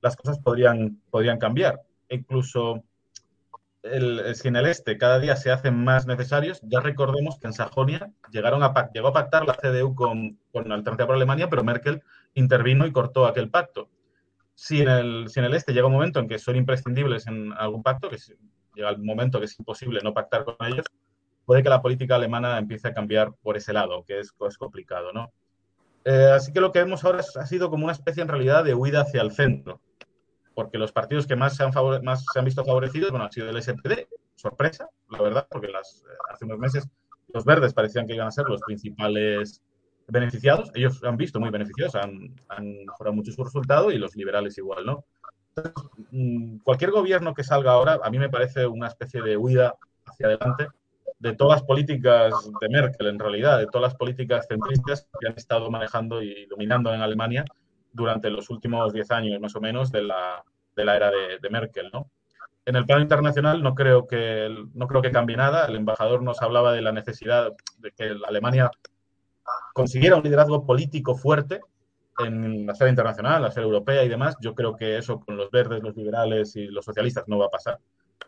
[0.00, 1.80] las cosas podrían, podrían cambiar.
[2.08, 2.84] incluso
[4.34, 8.12] si en el este cada día se hacen más necesarios, ya recordemos que en Sajonia
[8.30, 12.02] llegaron a, llegó a pactar la CDU con, con Alternativa por Alemania, pero Merkel
[12.34, 13.88] intervino y cortó aquel pacto.
[14.54, 17.52] Si en, el, si en el este llega un momento en que son imprescindibles en
[17.54, 18.18] algún pacto, que
[18.76, 20.86] llega el momento que es imposible no pactar con ellos,
[21.52, 25.12] puede que la política alemana empiece a cambiar por ese lado, que es, es complicado,
[25.12, 25.34] ¿no?
[26.02, 28.72] Eh, así que lo que vemos ahora ha sido como una especie en realidad de
[28.72, 29.78] huida hacia el centro,
[30.54, 31.70] porque los partidos que más se han,
[32.04, 36.02] más se han visto favorecidos bueno, han sido el SPD, sorpresa, la verdad, porque las,
[36.32, 36.88] hace unos meses
[37.34, 39.60] los verdes parecían que iban a ser los principales
[40.08, 44.56] beneficiados, ellos han visto muy beneficiados, han, han mejorado mucho su resultado y los liberales
[44.56, 45.04] igual, ¿no?
[46.12, 49.74] Mm, cualquier gobierno que salga ahora, a mí me parece una especie de huida
[50.06, 50.68] hacia adelante
[51.22, 55.34] de todas las políticas de Merkel, en realidad, de todas las políticas centristas que han
[55.36, 57.44] estado manejando y dominando en Alemania
[57.92, 60.42] durante los últimos 10 años, más o menos, de la,
[60.74, 62.10] de la era de, Merkel, ¿no?
[62.66, 65.66] En el plano internacional no creo, que, no creo que cambie nada.
[65.66, 68.68] El embajador nos hablaba de la necesidad de que Alemania
[69.74, 71.60] consiguiera un liderazgo político fuerte
[72.18, 74.36] en la esfera internacional, la esfera europea y demás.
[74.40, 77.50] Yo creo que eso con los verdes, los liberales y los socialistas no va a
[77.50, 77.78] pasar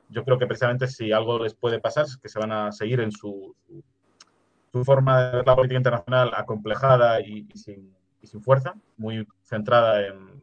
[0.08, 3.00] yo creo que precisamente si algo les puede pasar es que se van a seguir
[3.00, 3.54] en su,
[4.72, 7.94] su, forma de ver la política internacional acomplejada y, sin,
[8.42, 10.42] fuerza, muy centrada en,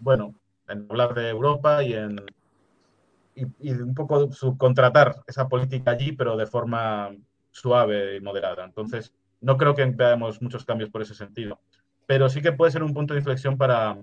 [0.00, 0.34] bueno,
[0.68, 2.16] en hablar de Europa y en
[3.34, 7.10] y, un poco subcontratar esa política allí, pero de forma
[7.50, 8.64] suave y moderada.
[8.64, 11.60] Entonces, no creo que veamos muchos cambios por ese sentido,
[12.06, 13.98] pero sí que puede ser un punto de inflexión para,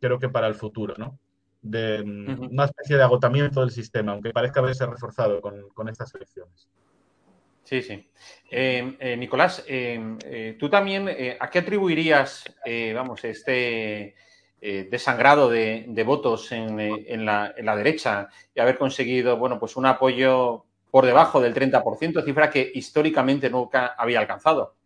[0.00, 1.18] creo que para el futuro, ¿no?
[1.64, 6.68] De una especie de agotamiento del sistema, aunque parezca haberse reforzado con, estas elecciones.
[7.64, 8.06] Sí, sí.
[8.50, 11.08] Eh, eh, Nicolás, eh, tú también,
[11.40, 12.44] ¿a qué atribuirías,
[12.94, 14.14] vamos, este
[14.60, 16.76] desangrado de, votos en,
[17.24, 22.24] la, en, la, derecha y haber conseguido, bueno, pues un apoyo por debajo del 30%,
[22.24, 24.76] cifra que históricamente nunca había alcanzado?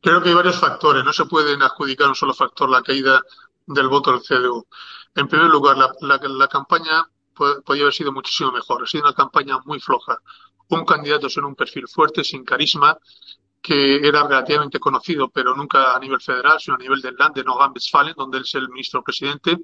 [0.00, 1.04] Creo que hay varios factores.
[1.04, 3.22] No se pueden adjudicar un solo factor la caída
[3.66, 4.66] del voto del CDU.
[5.14, 8.82] En primer lugar, la, campaña podría haber sido muchísimo mejor.
[8.82, 10.18] Ha sido una campaña muy floja.
[10.68, 12.96] Un candidato sin un perfil fuerte, sin carisma,
[13.60, 17.44] que era relativamente conocido, pero nunca a nivel federal, sino a nivel del land de
[17.44, 19.58] Nordrhein-Westfalen, donde él es el ministro presidente.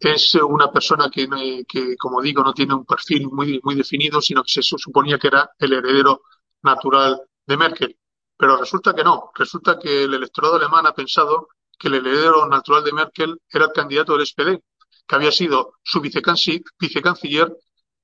[0.00, 1.28] Es una persona que,
[1.68, 5.28] que, como digo, no tiene un perfil muy, muy definido, sino que se suponía que
[5.28, 6.22] era el heredero
[6.62, 7.96] natural de Merkel.
[8.36, 9.30] Pero resulta que no.
[9.34, 13.72] Resulta que el electorado alemán ha pensado que el heredero natural de Merkel era el
[13.72, 14.62] candidato del SPD,
[15.06, 17.52] que había sido su vicecanciller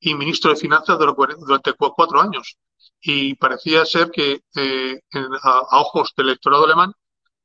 [0.00, 2.56] y ministro de Finanzas durante cuatro años.
[3.00, 5.00] Y parecía ser que, eh,
[5.42, 6.92] a, ojos del electorado alemán,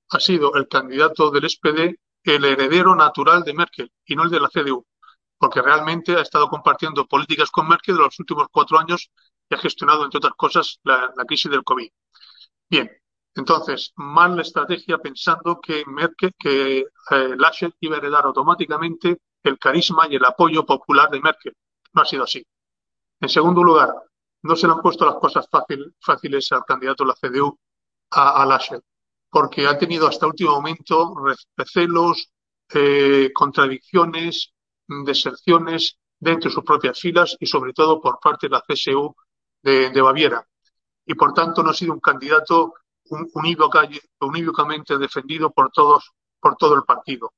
[0.09, 4.39] ha sido el candidato del SPD el heredero natural de Merkel y no el de
[4.39, 4.85] la CDU,
[5.37, 9.11] porque realmente ha estado compartiendo políticas con Merkel de los últimos cuatro años
[9.49, 11.89] y ha gestionado, entre otras cosas, la, la crisis del COVID.
[12.69, 12.89] Bien,
[13.35, 19.59] entonces, mal la estrategia pensando que Merkel, que eh, Laschet iba a heredar automáticamente el
[19.59, 21.53] carisma y el apoyo popular de Merkel.
[21.93, 22.45] No ha sido así.
[23.19, 23.93] En segundo lugar,
[24.43, 25.47] no se le han puesto las cosas
[25.99, 27.59] fáciles al candidato de la CDU,
[28.11, 28.81] a, a Laschet,
[29.29, 31.13] porque ha tenido hasta último momento
[31.57, 32.31] recelos,
[32.73, 34.53] eh, contradicciones,
[34.87, 39.13] deserciones dentro de sus propias filas y sobre todo por parte de la CSU
[39.61, 40.47] de, de Baviera.
[41.05, 42.73] Y por tanto no ha sido un candidato
[44.19, 47.33] unívocamente defendido por todos, por todo el partido.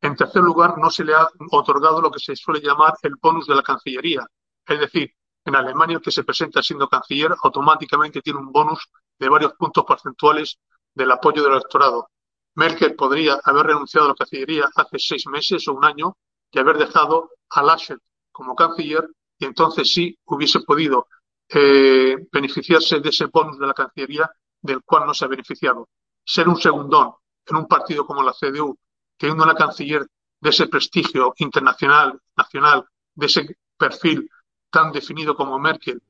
[0.00, 3.46] En tercer lugar, no se le ha otorgado lo que se suele llamar el bonus
[3.46, 4.26] de la Cancillería.
[4.66, 5.12] Es decir,
[5.44, 9.84] en Alemania el que se presenta siendo canciller automáticamente tiene un bonus de varios puntos
[9.84, 10.58] porcentuales
[10.92, 12.08] del apoyo del electorado.
[12.56, 16.16] Merkel podría haber renunciado a la Cancillería hace seis meses o un año
[16.50, 17.98] y haber dejado a Laschet
[18.32, 21.06] como canciller y entonces sí hubiese podido
[21.48, 24.30] eh, beneficiarse de ese bonus de la Cancillería
[24.66, 25.88] del cual no se ha beneficiado.
[26.24, 27.14] Ser un segundón
[27.46, 28.76] en un partido como la CDU,
[29.16, 30.06] que una canciller
[30.40, 34.28] de ese prestigio internacional, nacional, de ese perfil
[34.70, 36.02] tan definido como Merkel,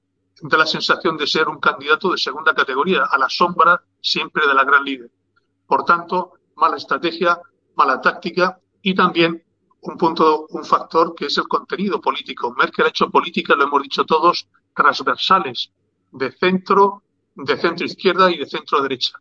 [0.42, 4.54] da la sensación de ser un candidato de segunda categoría, a la sombra siempre de
[4.54, 5.10] la gran líder.
[5.66, 7.40] Por tanto, mala estrategia,
[7.76, 9.42] mala táctica y también
[9.82, 12.52] un punto, un factor que es el contenido político.
[12.54, 15.70] Merkel ha hecho política, lo hemos dicho todos, transversales
[16.12, 17.02] de centro,
[17.36, 19.18] de centro izquierda y de centro derecha.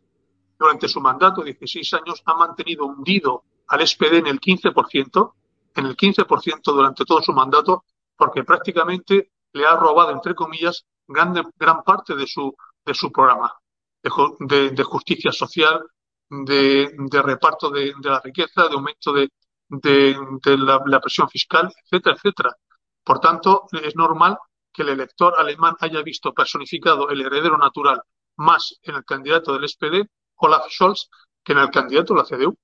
[0.58, 5.32] Durante su mandato, 16 años, ha mantenido hundido al SPD en el 15%,
[5.74, 7.84] en el 15% durante todo su mandato,
[8.16, 13.52] porque prácticamente le ha robado, entre comillas, gran, gran parte de su, de su programa
[14.02, 15.84] de, justicia social,
[16.28, 19.28] de, de reparto de, la riqueza, de aumento de,
[20.56, 22.56] la, la, presión fiscal, etcétera, etcétera.
[23.04, 24.38] Por tanto, es normal
[24.76, 28.02] que el elector alemán haya visto personificado el heredero natural
[28.36, 31.08] más en el candidato del SPD, Olaf Scholz,
[31.42, 32.56] que en el candidato de la CDU.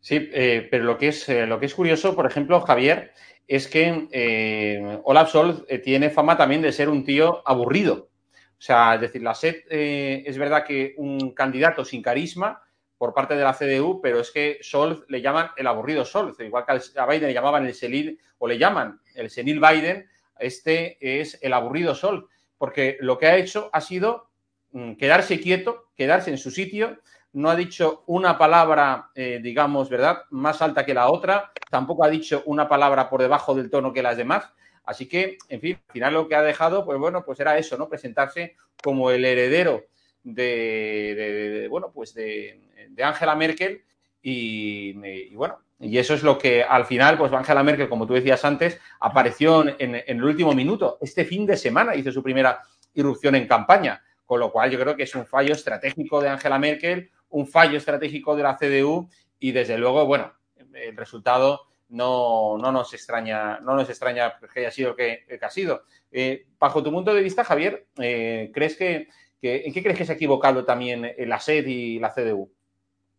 [0.00, 3.12] Sí, eh, pero lo que, es, eh, lo que es curioso, por ejemplo, Javier,
[3.46, 8.10] es que eh, Olaf Scholz tiene fama también de ser un tío aburrido.
[8.58, 12.62] O sea, es decir, la SED es verdad que un candidato sin carisma
[12.98, 16.64] por parte de la CDU, pero es que Scholz le llaman el aburrido Scholz, igual
[16.64, 21.38] que a Biden le llamaban el senil, o le llaman el senil Biden, este es
[21.42, 22.24] el aburrido Scholz,
[22.58, 24.30] porque lo que ha hecho ha sido
[24.72, 26.98] mm, quedarse quieto, quedarse en su sitio,
[27.32, 32.08] no ha dicho una palabra, eh, digamos, ¿verdad?, más alta que la otra, tampoco ha
[32.08, 34.50] dicho una palabra por debajo del tono que las demás.
[34.84, 37.76] Así que, en fin, al final lo que ha dejado, pues bueno, pues era eso,
[37.76, 37.88] ¿no?
[37.88, 39.84] Presentarse como el heredero
[40.22, 42.60] de, bueno, pues de,
[43.02, 43.82] Angela Merkel
[44.22, 48.44] y, bueno, y eso es lo que al final, pues Angela Merkel, como tú decías
[48.44, 50.98] antes, apareció en, en, el último minuto.
[51.00, 52.62] Este fin de semana hizo su primera
[52.94, 56.58] irrupción en campaña, con lo cual yo creo que es un fallo estratégico de Angela
[56.58, 59.08] Merkel, un fallo estratégico de la CDU
[59.38, 60.32] y desde luego, bueno,
[60.72, 65.50] el resultado no, no, nos extraña, no nos extraña que haya sido lo que, ha
[65.50, 65.84] sido.
[66.10, 69.08] Eh, bajo tu punto de vista, Javier, eh, ¿crees que,
[69.42, 72.50] ¿en qué crees que se ha equivocado también la SED y la CDU?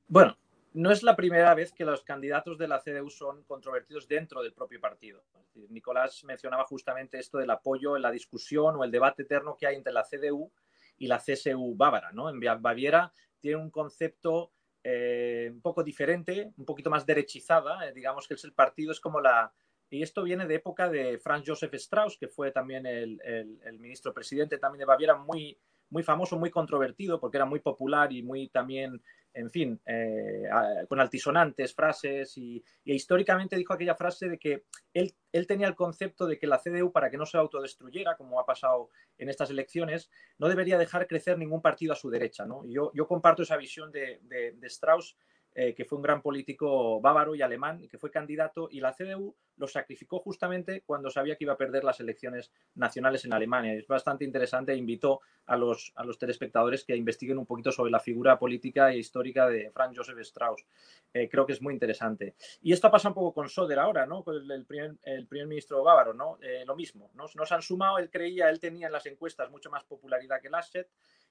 [0.07, 0.37] Bueno,
[0.77, 4.53] no es la primera vez que los candidatos de la CDU son controvertidos dentro del
[4.53, 5.23] propio partido.
[5.69, 9.75] Nicolás mencionaba justamente esto del apoyo en la discusión o el debate eterno que hay
[9.75, 10.51] entre la CDU
[10.99, 12.11] y la CSU bávara.
[12.11, 12.29] ¿no?
[12.29, 14.51] En Baviera tiene un concepto
[14.83, 18.99] eh, un poco diferente, un poquito más derechizada, eh, digamos que es el partido, es
[18.99, 19.51] como la...
[19.89, 24.13] Y esto viene de época de Franz Josef Strauss, que fue también el, el ministro
[24.13, 25.57] presidente también de Baviera, muy,
[25.89, 29.01] muy famoso, muy controvertido, porque era muy popular y muy también
[29.37, 30.49] en fin, eh,
[30.89, 35.13] con altisonantes frases y, históricamente dijo aquella frase de que él,
[35.47, 38.89] tenía el concepto de que la CDU, para que no se autodestruyera, como ha pasado
[39.19, 42.45] en estas elecciones, no debería dejar crecer ningún partido a su derecha.
[42.45, 42.63] ¿no?
[42.65, 45.15] Yo, comparto esa visión de Strauss
[45.59, 49.35] eh, que fue un gran político bávaro y alemán, que fue candidato, y la CDU
[49.55, 53.73] lo sacrificó justamente cuando sabía que iba a perder las elecciones nacionales en Alemania.
[53.73, 57.89] Es bastante interesante e invito a los, a los telespectadores que investiguen un poquito sobre
[57.89, 60.63] la figura política e histórica de Franz Josef Strauss.
[61.11, 62.35] Eh, creo que es muy interesante.
[62.61, 64.23] Y esto pasa un poco con Soder ahora, ¿no?
[64.23, 66.37] Con el, primer, el primer ministro bávaro, ¿no?
[66.39, 67.25] Eh, lo mismo, ¿no?
[67.33, 70.87] Nos han sumado, él creía, él tenía en las encuestas mucho más popularidad que Laschet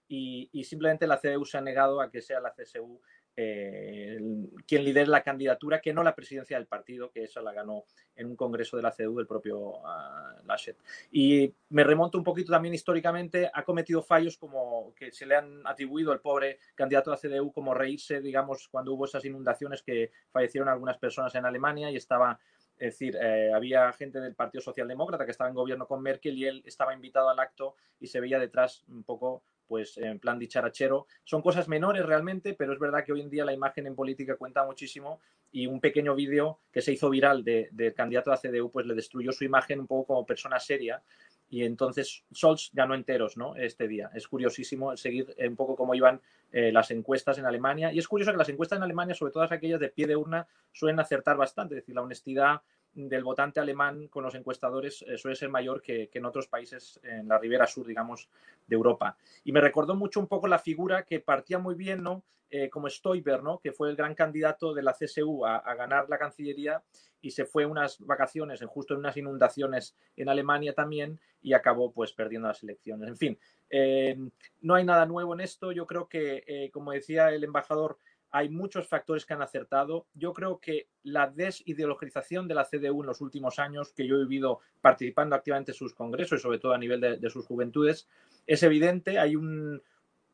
[0.08, 3.00] y, y simplemente la CDU se ha negado a que sea la CSU
[3.36, 4.18] eh,
[4.66, 8.26] quien lidera la candidatura, que no la presidencia del partido, que esa la ganó en
[8.28, 10.76] un congreso de la CDU el propio uh, Laschet.
[11.10, 15.66] Y me remonto un poquito también históricamente, ha cometido fallos como que se le han
[15.66, 20.10] atribuido al pobre candidato de la CDU como reírse, digamos, cuando hubo esas inundaciones que
[20.30, 22.38] fallecieron algunas personas en Alemania y estaba
[22.78, 26.44] es decir, eh, había gente del Partido Socialdemócrata que estaba en gobierno con Merkel y
[26.44, 31.06] él estaba invitado al acto y se veía detrás un poco pues en plan dicharachero.
[31.24, 34.36] Son cosas menores realmente, pero es verdad que hoy en día la imagen en política
[34.36, 35.20] cuenta muchísimo
[35.52, 39.32] y un pequeño vídeo que se hizo viral del candidato a CDU pues le destruyó
[39.32, 41.02] su imagen un poco como persona seria
[41.48, 43.54] y entonces Scholz ganó enteros ¿no?
[43.56, 44.10] este día.
[44.14, 46.20] Es curiosísimo seguir un poco cómo iban
[46.52, 49.44] eh, las encuestas en Alemania y es curioso que las encuestas en Alemania, sobre todo
[49.44, 52.62] aquellas de pie de urna, suelen acertar bastante, es decir, la honestidad
[52.96, 57.28] del votante alemán con los encuestadores eh, suele ser mayor que, en otros países en
[57.28, 58.28] la ribera sur, digamos,
[58.66, 59.16] de Europa.
[59.44, 62.24] Y me recordó mucho un poco la figura que partía muy bien, ¿no?
[62.48, 63.58] Eh, como Stoiber, ¿no?
[63.58, 66.82] Que fue el gran candidato de la CSU a, ganar la Cancillería
[67.20, 71.92] y se fue unas vacaciones, en, justo en unas inundaciones en Alemania también y acabó
[71.92, 73.08] pues perdiendo las elecciones.
[73.08, 73.38] En fin,
[73.68, 74.16] eh,
[74.62, 75.72] no hay nada nuevo en esto.
[75.72, 77.98] Yo creo que, como decía el embajador,
[78.36, 80.08] hay muchos factores que han acertado.
[80.12, 84.26] Yo creo que la desideologización de la CDU en los últimos años, que yo he
[84.26, 88.06] vivido participando activamente en sus congresos y sobre todo a nivel de, sus juventudes,
[88.46, 89.16] es evidente.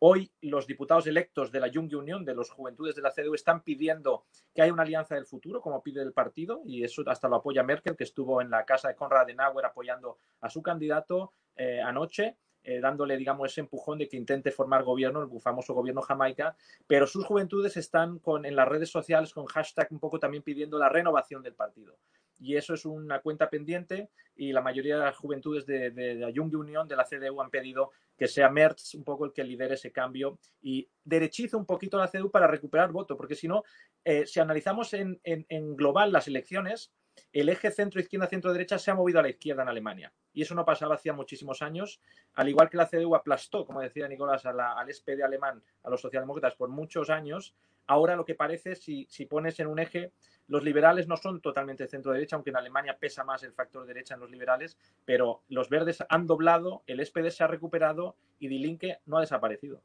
[0.01, 3.63] Hoy los diputados electos de la Junge Unión, de los juventudes de la CDU, están
[3.63, 7.37] pidiendo que haya una alianza del futuro, como pide el partido, y eso hasta lo
[7.37, 11.81] apoya Merkel, que estuvo en la casa de Konrad Adenauer apoyando a su candidato eh,
[11.81, 12.37] anoche.
[12.65, 16.57] Eh, dándole, digamos, ese empujón de que intente formar gobierno, el famoso gobierno jamaica,
[16.87, 20.79] pero sus juventudes están con, en las redes sociales con hashtag un poco también pidiendo
[20.79, 21.99] la renovación del partido.
[22.39, 26.55] y eso es una cuenta pendiente y la mayoría de las juventudes de, la Young
[26.55, 29.93] Union, de la CDU, han pedido que sea Merz un poco el que lidere ese
[29.93, 33.63] cambio y derechice un poquito la CDU para recuperar voto, porque si no,
[34.05, 36.93] eh, si analizamos en, en global las elecciones,
[37.33, 40.13] el eje centro-izquierda, centro-derecha se ha movido a la izquierda en Alemania.
[40.33, 42.01] Y eso no pasaba hacía muchísimos años.
[42.35, 46.55] Al igual que la CDU aplastó, como decía Nicolás, al SPD alemán, a los socialdemócratas
[46.55, 47.55] por muchos años,
[47.87, 50.13] ahora lo que parece, si, si pones en un eje,
[50.49, 54.21] los liberales no son totalmente centro-derecha, aunque en Alemania pesa más el factor derecha en
[54.21, 58.99] los liberales, pero los verdes han doblado, el SPD se ha recuperado y Die Linke
[59.07, 59.83] no ha desaparecido.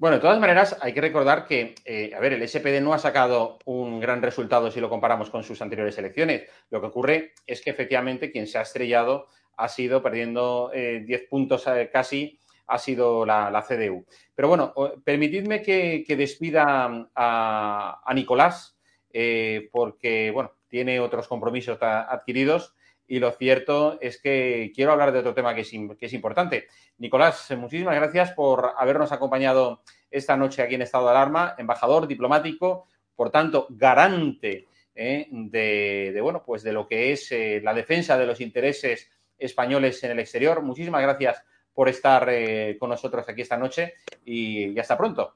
[0.00, 2.98] Bueno, de todas maneras, hay que recordar que, eh, a ver, el SPD no ha
[2.98, 6.48] sacado un gran resultado si lo comparamos con sus anteriores elecciones.
[6.70, 9.26] Lo que ocurre es que efectivamente quien se ha estrellado
[9.58, 14.06] ha sido perdiendo eh, 10 puntos eh, casi, ha sido la, la, CDU.
[14.34, 14.72] Pero bueno,
[15.04, 18.78] permitidme que, que despida a, a Nicolás,
[19.12, 22.74] eh, porque, bueno, tiene otros compromisos adquiridos
[23.10, 26.68] y lo cierto es que quiero hablar de otro tema que es, que es, importante.
[26.98, 29.82] Nicolás, muchísimas gracias por habernos acompañado
[30.12, 32.86] esta noche aquí en estado de alarma, embajador diplomático,
[33.16, 38.16] por tanto, garante eh, de, de, bueno, pues de lo que es eh, la defensa
[38.16, 40.62] de los intereses españoles en el exterior.
[40.62, 41.42] Muchísimas gracias
[41.74, 43.94] por estar eh, con nosotros aquí esta noche
[44.24, 45.34] y, y, hasta pronto.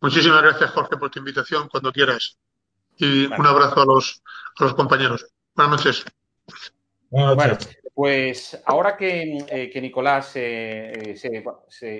[0.00, 2.38] Muchísimas gracias, Jorge, por tu invitación cuando quieras.
[2.96, 3.38] Y vale.
[3.38, 4.22] un abrazo a los,
[4.58, 5.26] a los compañeros.
[5.54, 6.06] Buenas noches.
[7.10, 7.36] Bueno,
[7.94, 11.44] pues ahora que, eh, Nicolás eh, se,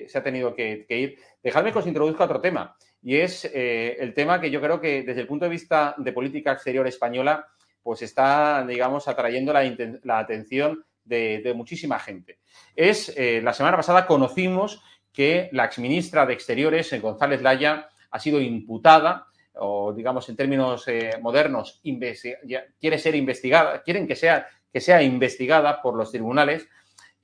[0.09, 2.77] se, ha tenido que, ir, dejadme que os introduzca otro tema.
[3.03, 6.13] Y es eh, el tema que yo creo que desde el punto de vista de
[6.13, 7.47] política exterior española,
[7.83, 12.39] pues está, digamos, atrayendo la, atención de, de, muchísima gente.
[12.77, 14.83] Es, eh, la semana pasada conocimos
[15.13, 19.27] que la exministra de Exteriores, González Laya, ha sido imputada
[19.61, 25.81] o digamos en términos eh, modernos, quiere ser investigada, quieren que sea, que sea investigada
[25.81, 26.69] por los tribunales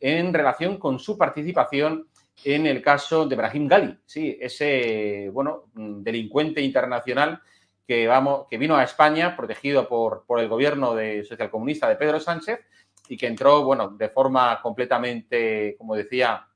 [0.01, 2.09] en relación con su participación
[2.45, 7.41] en el caso de Brahim Gali, sí, ese bueno, delincuente internacional
[7.87, 12.61] que vino a España protegido por, por el gobierno de socialcomunista de Pedro Sánchez
[13.09, 16.47] y que entró, bueno, de forma completamente, como decía,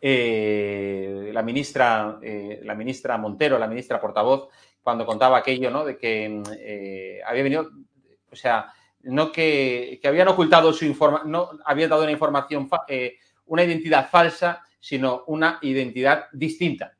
[0.00, 4.48] eh, la ministra, eh, la ministra Montero, la ministra portavoz,
[4.82, 5.84] cuando contaba aquello, ¿no?
[5.84, 7.70] De que eh, había venido,
[8.30, 8.72] o sea,
[9.02, 14.08] no que, que habían ocultado su información, no había dado una información, eh, una identidad
[14.08, 16.94] falsa, sino una identidad distinta.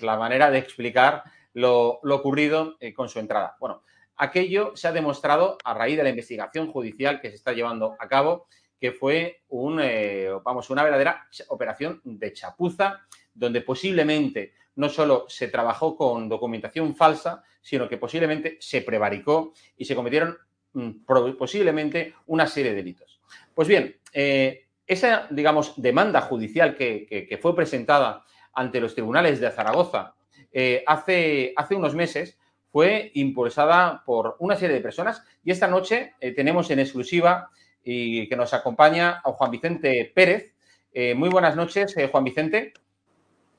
[0.00, 1.22] La manera de explicar
[1.54, 3.56] lo, lo ocurrido con su entrada.
[3.58, 3.82] Bueno,
[4.16, 8.06] aquello se ha demostrado a raíz de la investigación judicial que se está llevando a
[8.06, 8.48] cabo
[8.82, 10.28] que fue eh,
[10.68, 13.02] una verdadera operación de chapuza,
[13.32, 19.84] donde posiblemente no solo se trabajó con documentación falsa, sino que posiblemente se prevaricó y
[19.84, 20.36] se cometieron
[20.72, 21.04] mm,
[21.38, 23.20] posiblemente una serie de delitos.
[23.54, 30.16] Pues bien, eh, esa, demanda judicial que, fue presentada ante los tribunales de Zaragoza
[30.50, 32.36] eh, hace, unos meses
[32.72, 37.48] fue impulsada por una serie de personas y esta noche tenemos en exclusiva
[37.84, 40.54] y que nos acompaña a Juan Vicente Pérez.
[40.92, 42.72] Eh, muy buenas noches, eh, Juan Vicente.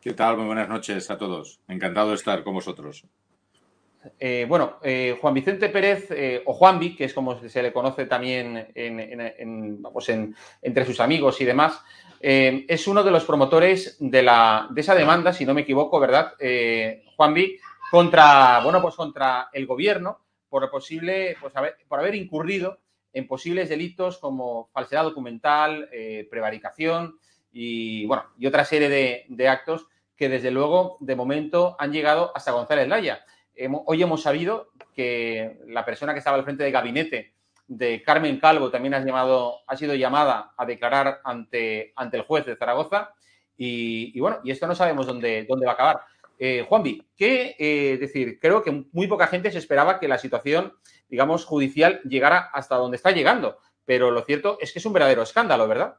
[0.01, 0.37] ¿Qué tal?
[0.37, 1.59] Muy buenas noches a todos.
[1.67, 3.05] Encantado de estar con vosotros.
[4.19, 4.79] Eh, bueno,
[5.21, 6.09] Juan Vicente Pérez,
[6.45, 10.99] o Juanvi, que es como se le conoce también en, en, en, vamos, entre sus
[10.99, 11.81] amigos y demás,
[12.19, 16.33] es uno de los promotores de, la, de, esa demanda, si no me equivoco, ¿verdad,
[17.15, 17.57] Juanvi?
[17.89, 20.19] Contra, bueno, pues contra el gobierno
[20.49, 22.79] por posible, pues haber, por haber incurrido
[23.13, 27.17] en posibles delitos como falsedad documental, eh, prevaricación
[27.51, 32.51] y, bueno, y otra serie de, actos que desde luego de momento han llegado hasta
[32.51, 33.23] González Laya.
[33.85, 37.33] Hoy hemos sabido que la persona que estaba al frente del gabinete
[37.67, 42.45] de Carmen Calvo también ha, llamado, ha sido llamada a declarar ante, ante el juez
[42.45, 43.13] de Zaragoza
[43.55, 46.01] y, y bueno, y esto no sabemos dónde, dónde va a acabar.
[46.45, 48.37] Eh, Juanvi, ¿qué eh, decir?
[48.37, 50.73] Creo que muy poca gente se esperaba que la situación,
[51.07, 55.21] digamos, judicial llegara hasta donde está llegando, pero lo cierto es que es un verdadero
[55.21, 55.95] escándalo, ¿verdad?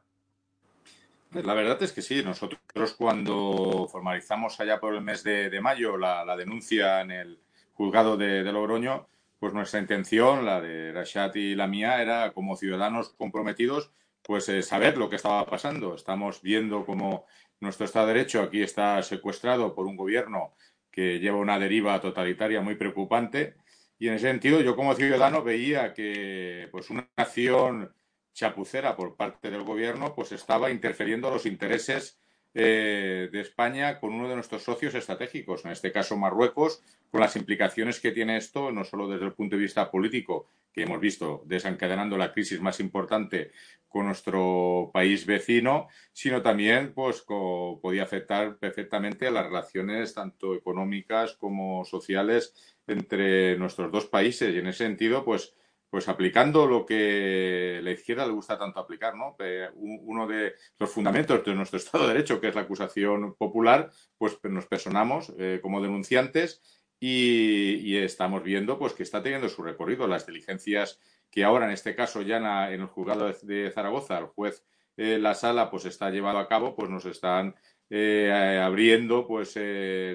[1.31, 2.21] La verdad es que sí.
[2.23, 7.39] Nosotros cuando formalizamos allá por el mes de, mayo la, la, denuncia en el
[7.73, 9.07] juzgado de, de, Logroño,
[9.39, 13.89] pues nuestra intención, la de Rashad y la mía, era como ciudadanos comprometidos,
[14.21, 15.95] pues eh, saber lo que estaba pasando.
[15.95, 17.25] Estamos viendo cómo
[17.59, 20.53] nuestro Estado de Derecho aquí está secuestrado por un gobierno
[20.91, 23.55] que lleva una deriva totalitaria muy preocupante.
[23.99, 27.93] Y en ese sentido, yo como ciudadano veía que pues, una acción
[28.33, 32.19] chapucera por parte del gobierno pues estaba interfiriendo los intereses
[32.53, 37.35] eh, de España con uno de nuestros socios estratégicos, en este caso Marruecos, con las
[37.35, 41.41] implicaciones que tiene esto, no solo desde el punto de vista político, que hemos visto
[41.45, 43.51] desencadenando la crisis más importante
[43.87, 51.37] con nuestro país vecino, sino también pues, podía afectar perfectamente a las relaciones tanto económicas
[51.37, 52.53] como sociales
[52.87, 54.53] entre nuestros dos países.
[54.53, 55.55] Y en ese sentido, pues
[55.95, 59.37] pues aplicando lo que la izquierda le gusta tanto aplicar, ¿no?
[59.75, 64.37] uno de los fundamentos de nuestro Estado de Derecho, que es la acusación popular, pues
[64.43, 66.61] nos personamos eh, como denunciantes
[66.99, 70.07] y, estamos viendo pues que está teniendo su recorrido.
[70.07, 72.37] Las diligencias que ahora, en este caso, ya
[72.71, 74.63] en, el juzgado de, Zaragoza, el juez
[74.97, 77.55] eh, la sala pues está llevado a cabo, pues nos están
[77.89, 79.57] eh, abriendo pues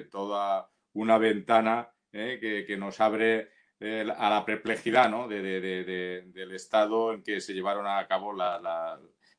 [0.09, 3.49] toda una ventana que nos abre
[3.81, 5.27] a la perplejidad ¿no?
[5.27, 8.35] del estado en que se llevaron a cabo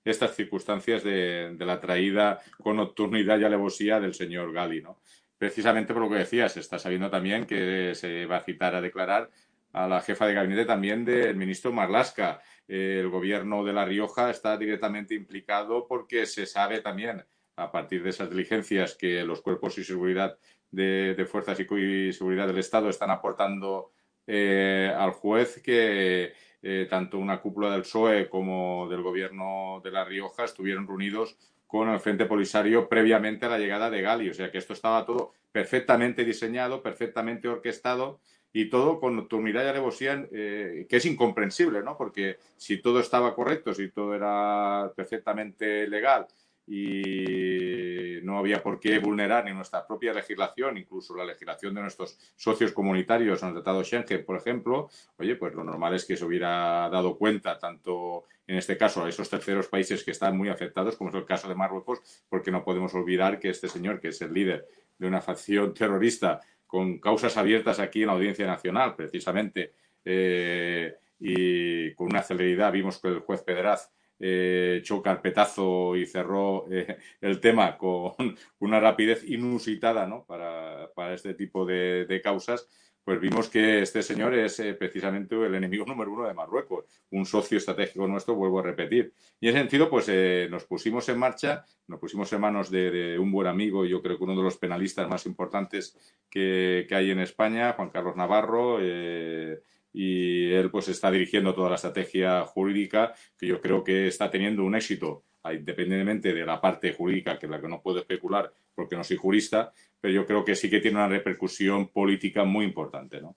[0.05, 4.83] estas circunstancias de, la traída con nocturnidad y alevosía del señor Gali.
[4.83, 5.01] ¿no?
[5.43, 8.81] Precisamente por lo que decía, se está sabiendo también que se va a citar a
[8.81, 9.29] declarar
[9.73, 12.41] a la jefa de gabinete también del ministro Marlasca.
[12.69, 17.25] el gobierno de La Rioja está directamente implicado porque se sabe también,
[17.57, 20.39] a partir de esas diligencias, que los cuerpos y seguridad
[20.71, 23.91] de, fuerzas y seguridad del Estado están aportando
[24.29, 30.05] eh, al juez que eh, tanto una cúpula del PSOE como del gobierno de La
[30.05, 31.37] Rioja estuvieron reunidos
[31.73, 34.29] con el Frente Polisario previamente a la llegada de Gali.
[34.29, 38.21] O sea que esto estaba todo perfectamente diseñado, perfectamente orquestado
[38.53, 41.97] y todo con nocturnidad y alevosía, eh, que es incomprensible, ¿no?
[41.97, 46.27] Porque si todo estaba correcto, si todo era perfectamente legal
[46.75, 52.19] y no había por qué vulnerar ni nuestra propia legislación, incluso la legislación de nuestros
[52.35, 56.25] socios comunitarios en el Tratado Schengen, por ejemplo, oye, pues lo normal es que se
[56.25, 60.97] hubiera dado cuenta tanto en este caso a esos terceros países que están muy afectados,
[60.97, 62.01] como es el caso de Marruecos,
[62.31, 64.67] porque no podemos olvidar que este señor, que es el líder
[64.97, 69.75] de una facción terrorista con causas abiertas aquí en la Audiencia Nacional, precisamente,
[70.07, 73.91] eh, y con una celeridad, vimos que el juez Pedraz
[74.25, 78.13] eh, echó carpetazo y cerró eh, el tema con
[78.61, 80.25] una rapidez inusitada ¿no?
[80.25, 82.69] para, para este tipo de, de, causas,
[83.05, 87.27] pues vimos que este señor es eh, precisamente el enemigo número uno de Marruecos, un
[87.27, 89.13] socio estratégico nuestro, vuelvo a repetir.
[89.41, 92.93] Y en ese sentido, pues eh, nos pusimos en marcha, nos pusimos en manos de,
[92.93, 95.99] de, un buen amigo, yo creo que uno de los penalistas más importantes
[96.31, 98.79] que, que hay en España, Juan Carlos Navarro.
[98.81, 99.63] Eh,
[99.93, 104.65] y él pues está dirigiendo toda la estrategia jurídica que yo creo que está teniendo
[104.65, 108.97] un éxito independientemente de la parte jurídica que es la que no puedo especular porque
[108.97, 113.21] no soy jurista pero yo creo que sí que tiene una repercusión política muy importante
[113.21, 113.37] ¿no?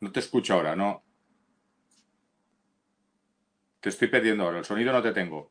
[0.00, 1.02] No te escucho ahora, ¿no?
[3.80, 5.50] Te estoy perdiendo ahora, el sonido no te tengo.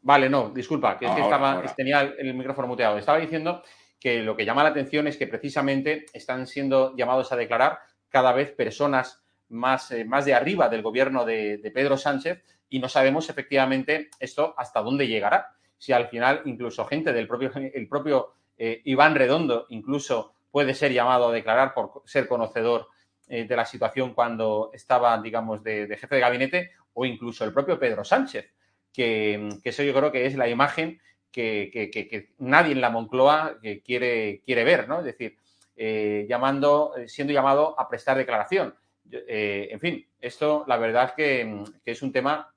[0.00, 2.98] Vale, no, disculpa, que es que estaba, tenía el, micrófono muteado.
[2.98, 3.62] Estaba diciendo
[3.98, 8.32] que lo que llama la atención es que precisamente están siendo llamados a declarar cada
[8.32, 13.28] vez personas más, eh, más de arriba del gobierno de, Pedro Sánchez y no sabemos
[13.28, 15.54] efectivamente esto hasta dónde llegará.
[15.76, 20.92] Si al final incluso gente del propio, el propio eh, Iván Redondo incluso puede ser
[20.92, 22.88] llamado a declarar por ser conocedor
[23.28, 27.78] eh, de la situación cuando estaba, digamos, de, jefe de gabinete, o incluso el propio
[27.78, 28.52] Pedro Sánchez,
[28.92, 34.64] que, eso yo creo que es la imagen que, nadie en la Moncloa quiere, quiere
[34.64, 35.00] ver, ¿no?
[35.00, 35.36] Es decir,
[35.76, 38.74] eh, llamando, eh, siendo llamado a prestar declaración.
[39.10, 42.52] en fin, esto la verdad que, es un tema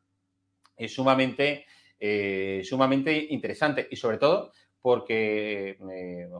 [0.87, 1.65] sumamente,
[2.63, 4.51] sumamente interesante y sobre todo
[4.81, 5.77] porque,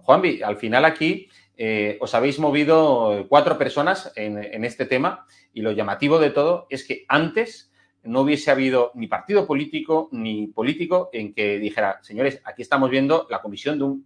[0.04, 5.72] Juanvi, al final aquí eh, os habéis movido cuatro personas en, este tema y lo
[5.72, 7.71] llamativo de todo es que antes
[8.04, 13.28] no hubiese habido ni partido político ni político en que dijera, señores, aquí estamos viendo
[13.30, 14.06] la comisión de un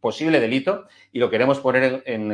[0.00, 2.28] posible delito y lo queremos poner en,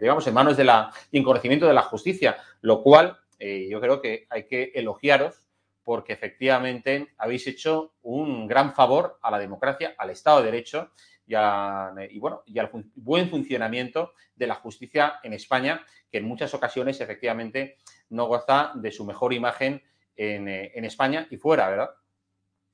[0.00, 4.00] digamos, en manos de la en conocimiento de la justicia, lo cual eh, yo creo
[4.02, 5.42] que hay que elogiaros
[5.84, 10.90] porque efectivamente habéis hecho un gran favor a la democracia, al Estado de Derecho
[11.26, 17.00] y, bueno, y al buen funcionamiento de la justicia en España, que en muchas ocasiones
[17.00, 17.78] efectivamente
[18.10, 19.82] no goza de su mejor imagen
[20.16, 21.90] en, eh, España y fuera, ¿verdad?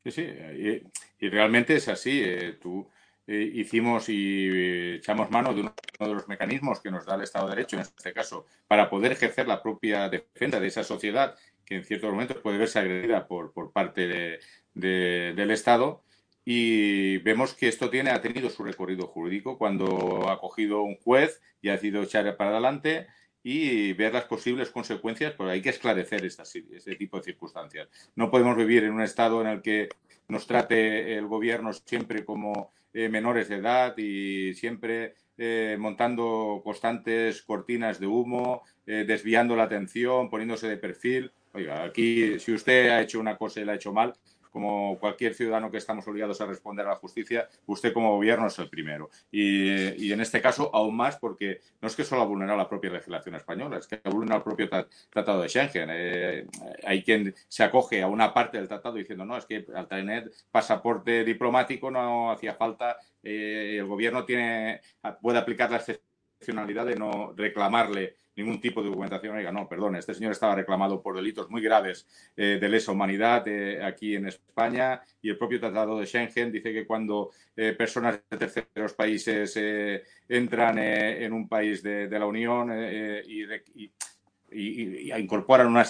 [0.05, 0.23] Sí, sí,
[1.21, 2.23] y, realmente es así.
[2.23, 2.59] Eh,
[3.27, 7.49] eh, hicimos y echamos mano de uno de los mecanismos que nos da el Estado
[7.49, 11.77] de Derecho, en este caso, para poder ejercer la propia defensa de esa sociedad que
[11.77, 14.41] en ciertos momentos puede verse agredida por, por parte
[14.75, 16.05] del Estado
[16.45, 21.41] y vemos que esto tiene, ha tenido su recorrido jurídico cuando ha cogido un juez
[21.63, 23.07] y ha decidido echar para adelante
[23.45, 27.89] y ver las posibles consecuencias, pero hay que esclarecer estas, este tipo de circunstancias.
[28.17, 29.91] No podemos vivir en un estado en el que
[30.29, 37.43] nos trate el gobierno siempre como eh, menores de edad y siempre eh, montando constantes
[37.43, 41.31] cortinas de humo, eh, desviando la atención, poniéndose de perfil.
[41.53, 44.15] Oiga, aquí si usted ha hecho una cosa y la ha hecho mal,
[44.55, 48.57] como cualquier ciudadano que estamos obligados a responder a la justicia, usted como gobierno es
[48.61, 49.11] el primero.
[49.33, 52.93] Y, en este caso, aún más, porque no es que solo ha vulnerado la propia
[52.93, 54.69] legislación española, es que ha el propio
[55.11, 55.89] Tratado de Schengen.
[55.91, 56.47] Eh,
[56.85, 60.31] hay quien se acoge a una parte del tratado diciendo, no, es que al tener
[60.53, 64.83] pasaporte diplomático no hacía falta, eh, el gobierno tiene,
[65.21, 65.81] puede aplicar la
[66.41, 69.37] de no reclamarle ningún tipo de documentación.
[69.37, 72.07] Oiga, no, perdón, este señor estaba reclamado por delitos muy graves
[72.37, 76.73] eh, de lesa humanidad eh, aquí en España y el propio Tratado de Schengen dice
[76.73, 79.59] que cuando eh, personas de terceros países
[80.29, 82.73] entran en un país de, la Unión
[83.27, 83.45] y,
[85.17, 85.85] incorporan una,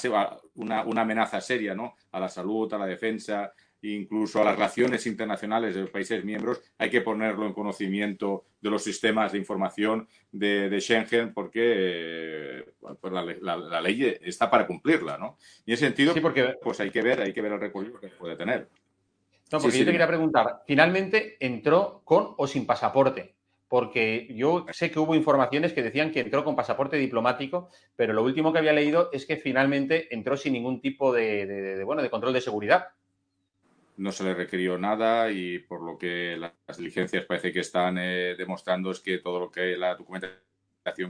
[0.54, 1.96] una, una, amenaza seria ¿no?
[2.12, 3.52] a la salud, a la defensa,
[3.92, 8.70] incluso a las relaciones internacionales de los países miembros, hay que ponerlo en conocimiento de
[8.70, 12.64] los sistemas de información de, Schengen porque eh,
[13.00, 15.36] pues la, ley está para cumplirla, ¿no?
[15.66, 16.56] Y en ese sentido, porque...
[16.62, 18.68] pues hay que ver, hay que ver el recorrido que puede tener.
[19.52, 23.34] No, porque yo te quería preguntar, finalmente entró con o sin pasaporte,
[23.68, 28.22] porque yo sé que hubo informaciones que decían que entró con pasaporte diplomático, pero lo
[28.22, 32.32] último que había leído es que finalmente entró sin ningún tipo de bueno, de control
[32.32, 32.88] de seguridad
[33.96, 38.34] no se le requirió nada y por lo que las diligencias parece que están eh,
[38.36, 40.42] demostrando es que todo lo que la documentación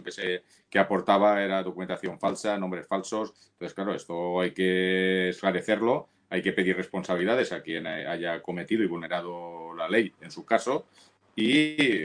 [0.05, 3.35] que se que aportaba era documentación falsa, nombres falsos.
[3.53, 8.87] Entonces, claro, esto hay que esclarecerlo, hay que pedir responsabilidades a quien haya cometido y
[8.87, 10.87] vulnerado la ley en su caso.
[11.37, 12.05] Y,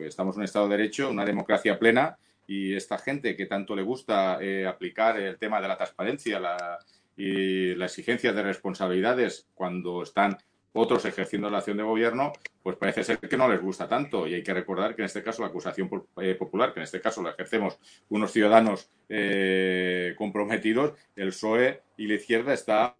[0.00, 2.16] estamos en un Estado de Derecho, una democracia plena
[2.46, 6.78] y esta gente que tanto le gusta eh, aplicar el tema de la transparencia, la,
[7.16, 10.38] y la exigencia de responsabilidades cuando están
[10.76, 14.26] otros ejerciendo la acción de gobierno, pues parece ser que no les gusta tanto.
[14.26, 15.88] Y hay que recordar que en este caso la acusación
[16.20, 22.08] eh, popular, que en este caso la ejercemos unos ciudadanos eh, comprometidos, el PSOE y
[22.08, 22.96] la izquierda está,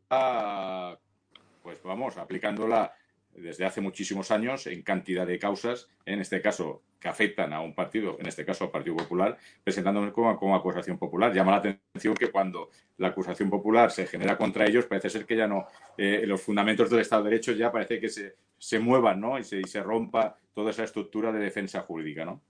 [1.63, 2.93] pues vamos, aplicándola
[3.35, 7.75] desde hace muchísimos años en cantidad de causas, en este caso que afectan a un
[7.75, 11.35] partido, en este caso al Partido Popular, presentándome como, acusación popular.
[11.35, 15.37] Llama la atención que cuando la acusación popular se genera contra ellos, parece ser que
[15.37, 15.67] ya no,
[15.99, 19.39] eh, los fundamentos del Estado de Derecho ya parece que se, se muevan ¿no?
[19.39, 22.25] y, se, y se rompa toda esa estructura de defensa jurídica.
[22.25, 22.41] ¿no?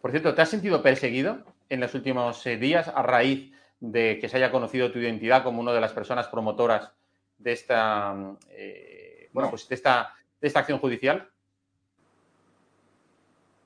[0.00, 4.28] Por cierto, ¿te has sentido perseguido en los últimos eh, días a raíz de que
[4.28, 6.90] se haya conocido tu identidad como una de las personas promotoras
[7.38, 8.36] de esta...
[8.50, 9.05] Eh,
[9.36, 11.28] bueno, pues de esta, de esta acción judicial?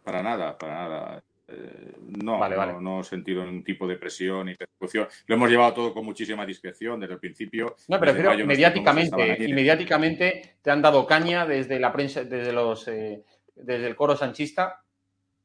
[0.03, 1.23] Para nada, para nada.
[1.47, 1.93] Eh,
[2.25, 5.07] no, no, no, he sentido ningún tipo de presión ni persecución.
[5.27, 7.77] Lo hemos llevado todo con muchísima discreción desde el principio.
[7.87, 8.15] No, pero
[8.45, 13.23] mediáticamente, y mediáticamente te han dado caña desde la prensa, desde los eh,
[13.55, 14.83] desde el coro sanchista.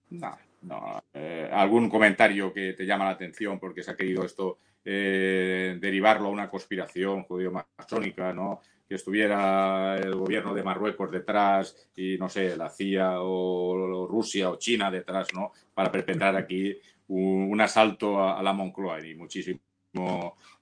[0.09, 1.03] No, no.
[1.13, 6.32] Eh, algún comentario que te llama la atención porque se ha querido esto derivarlo a
[6.32, 8.61] una conspiración judío-masónica, ¿no?
[8.88, 14.58] Que estuviera el gobierno de Marruecos detrás y, no sé, la CIA o Rusia o
[14.58, 15.52] China detrás, ¿no?
[15.74, 16.76] Para perpetrar aquí
[17.08, 19.60] un, asalto a, la Moncloa y muchísimo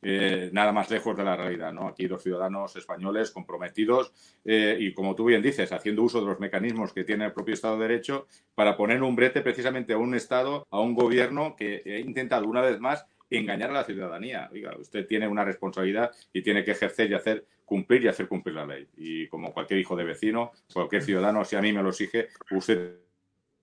[0.02, 1.74] eh, nada más lejos de la realidad.
[1.74, 1.88] ¿no?
[1.88, 4.14] Aquí los ciudadanos españoles comprometidos
[4.46, 7.54] eh, y, como tú bien dices, haciendo uso de los mecanismos que tiene el propio
[7.54, 11.82] Estado de Derecho para poner un brete precisamente a un Estado, a un gobierno que
[11.86, 14.50] ha intentado una vez más engañar a la ciudadanía.
[14.52, 18.56] Oiga, usted tiene una responsabilidad y tiene que ejercer y hacer cumplir y hacer cumplir
[18.56, 18.88] la ley.
[18.98, 22.98] Y como cualquier hijo de vecino, cualquier ciudadano, si a mí me lo exige, usted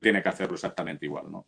[0.00, 1.46] tiene que hacerlo exactamente igual, ¿no?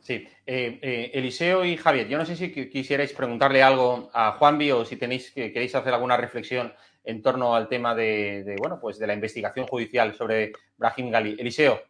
[0.00, 0.26] Sí.
[0.46, 4.84] Eh, eh, Eliseo y Javier, yo no sé si quisierais preguntarle algo a Juanvi o
[4.84, 6.72] si tenéis que queréis hacer alguna reflexión
[7.04, 11.36] en torno al tema de, bueno, pues de la investigación judicial sobre Brahim Gali.
[11.38, 11.82] Eliseo.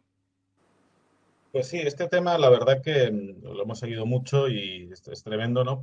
[1.51, 5.63] Pues sí, este tema la verdad que mm, lo hemos seguido mucho y es, tremendo,
[5.63, 5.81] ¿no?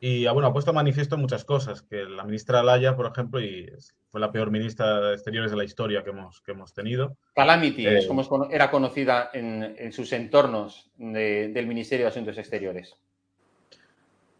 [0.00, 3.68] Y ah, bueno, ha puesto manifiesto muchas cosas, que la ministra Laya, por ejemplo, y
[4.10, 7.16] fue la peor ministra de Exteriores de la historia que hemos, que hemos tenido.
[7.34, 12.94] Calamity, es eh, como era conocida en, sus entornos del Ministerio de Asuntos Exteriores.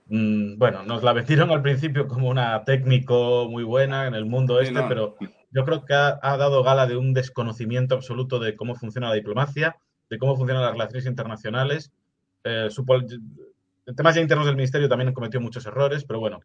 [0.07, 4.61] Mm, bueno, nos la vendieron al principio como una técnico muy buena en el mundo
[4.61, 5.17] este, pero
[5.51, 9.17] yo creo que ha, ha, dado gala de un desconocimiento absoluto de cómo funciona la
[9.17, 9.77] diplomacia
[10.09, 11.93] de cómo funcionan las relaciones internacionales.
[12.45, 12.69] Eh,
[13.87, 16.41] en temas ya internos del Ministerio también cometió muchos errores, pero bueno,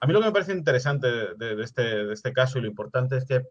[0.00, 3.16] a mí lo que me parece interesante de, este, de este caso y lo importante
[3.16, 3.42] es que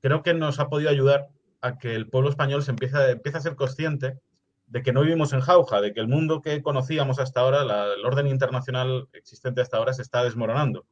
[0.00, 1.28] creo que nos ha podido ayudar
[1.60, 4.18] a que el pueblo español se empiece, a, empiece a ser consciente
[4.66, 8.04] de que no vivimos en jauja, de que el mundo que conocíamos hasta ahora, el
[8.04, 10.86] orden internacional existente hasta ahora, se está desmoronando.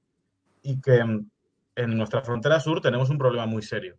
[0.63, 3.97] Y que en nuestra frontera sur tenemos un problema muy serio.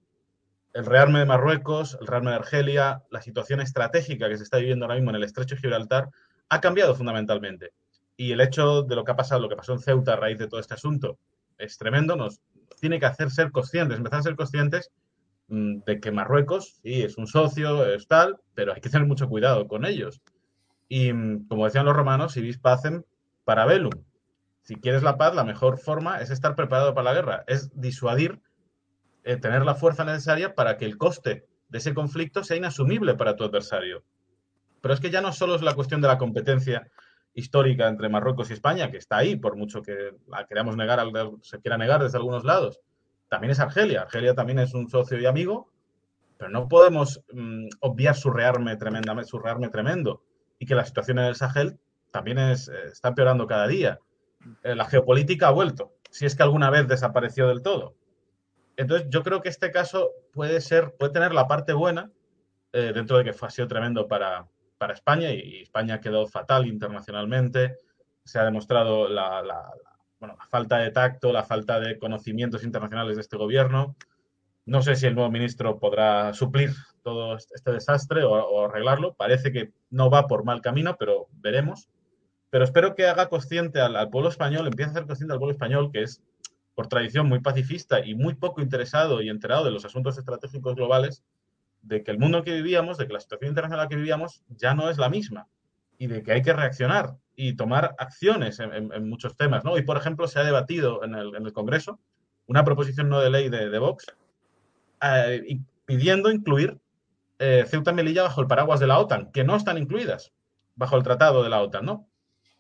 [0.74, 4.86] El rearme de Marruecos, el rearme de Argelia, la situación estratégica que se está viviendo
[4.86, 6.10] ahora mismo en el estrecho de Gibraltar
[6.50, 7.74] ha cambiado fundamentalmente.
[8.16, 10.38] Y el hecho de lo que ha pasado, lo que pasó en Ceuta a raíz
[10.38, 11.18] de todo este asunto,
[11.58, 12.42] es tremendo, nos
[12.80, 14.92] tiene que hacer ser conscientes, empezar a ser conscientes
[15.48, 19.28] mm, de que Marruecos, sí, es un socio, es tal, pero hay que tener mucho
[19.28, 20.22] cuidado con ellos.
[20.88, 23.04] Y mm, como decían los romanos, si vis pacem
[23.44, 23.94] para velum,
[24.64, 28.40] si quieres la paz, la mejor forma es estar preparado para la guerra, es disuadir,
[29.24, 33.36] eh, tener la fuerza necesaria para que el coste de ese conflicto sea inasumible para
[33.36, 34.04] tu adversario.
[34.82, 36.90] Pero es que ya no solo es la cuestión de la competencia
[37.34, 41.00] histórica entre Marruecos y España, que está ahí, por mucho que la queramos negar,
[41.42, 42.80] se quiera negar desde algunos lados.
[43.30, 44.02] También es Argelia.
[44.02, 45.72] Argelia también es un socio y amigo,
[46.38, 50.24] pero no podemos mm, obviar su rearme, tremendamente, su rearme tremendo
[50.58, 51.78] y que la situación en el Sahel
[52.12, 54.00] también es, eh, está empeorando cada día.
[54.64, 57.96] Eh, la geopolítica ha vuelto, si es que alguna vez desapareció del todo.
[58.80, 62.10] Entonces, yo creo que este caso puede ser, puede tener la parte buena,
[62.72, 66.26] eh, dentro de que fue, ha sido tremendo para, para España y España ha quedado
[66.28, 67.76] fatal internacionalmente.
[68.24, 69.70] Se ha demostrado la,
[70.50, 73.98] falta de tacto, la falta de conocimientos internacionales de este gobierno.
[74.66, 76.72] No sé si el nuevo ministro podrá suplir
[77.04, 79.14] todo este desastre o arreglarlo.
[79.14, 81.90] Parece que no va por mal camino, pero veremos
[82.50, 85.92] pero espero que haga consciente al, pueblo español, empiece a hacer consciente al pueblo español
[85.92, 86.24] que es,
[86.80, 91.26] por tradición, muy pacifista y muy poco interesado y enterado de los asuntos estratégicos globales,
[91.82, 93.96] de que el mundo en que vivíamos, de que la situación internacional en la que
[93.98, 95.50] vivíamos ya no es la misma
[95.98, 99.66] y de que hay que reaccionar y tomar acciones en, muchos temas.
[99.66, 99.74] ¿no?
[99.74, 102.00] Hoy, por ejemplo, se ha debatido en el, Congreso
[102.48, 104.06] una proposición no de ley de, Vox
[105.02, 106.80] eh, pidiendo incluir
[107.40, 110.32] eh, Ceuta y Melilla bajo el paraguas de la OTAN, que no están incluidas
[110.78, 112.08] bajo el tratado de la OTAN, ¿no?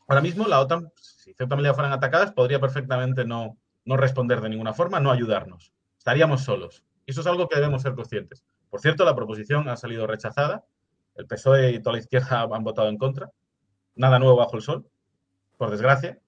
[0.10, 3.56] Ahora mismo la OTAN, si Ceuta y Melilla fueran atacadas, podría perfectamente no,
[3.86, 5.74] no responder de ninguna forma, no ayudarnos.
[5.98, 6.84] Estaríamos solos.
[7.06, 8.44] Y eso es algo que debemos ser conscientes.
[8.70, 10.64] Por cierto, la proposición ha salido rechazada.
[11.16, 13.32] El PSOE y toda la izquierda han votado en contra.
[13.96, 14.88] Nada nuevo bajo el sol,
[15.58, 16.20] por desgracia.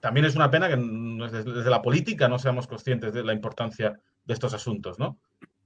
[0.00, 4.34] También es una pena que desde la política no seamos conscientes de la importancia de
[4.34, 5.18] estos asuntos, ¿no?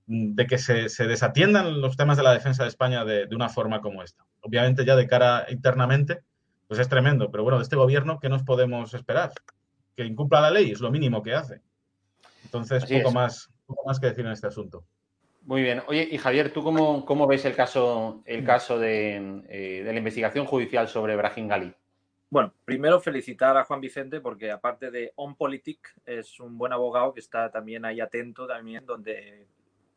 [0.07, 3.81] De que se, desatiendan los temas de la defensa de España de, de, una forma
[3.81, 4.25] como esta.
[4.41, 6.23] Obviamente ya de cara internamente
[6.71, 7.33] pues es tremendo.
[7.33, 9.33] Pero bueno, de este gobierno, ¿qué nos podemos esperar?
[9.97, 11.61] Que incumpla la ley, es lo mínimo que hace.
[12.45, 14.85] Entonces, poco más, poco más que decir en este asunto.
[15.43, 15.83] Muy bien.
[15.89, 19.99] Oye, y Javier, ¿tú cómo, cómo ves el caso, el caso de, eh, de la
[19.99, 21.75] investigación judicial sobre Brahim Gali?
[22.29, 27.13] Bueno, primero felicitar a Juan Vicente porque aparte de On Politic es un buen abogado
[27.13, 29.49] que está también ahí atento también donde,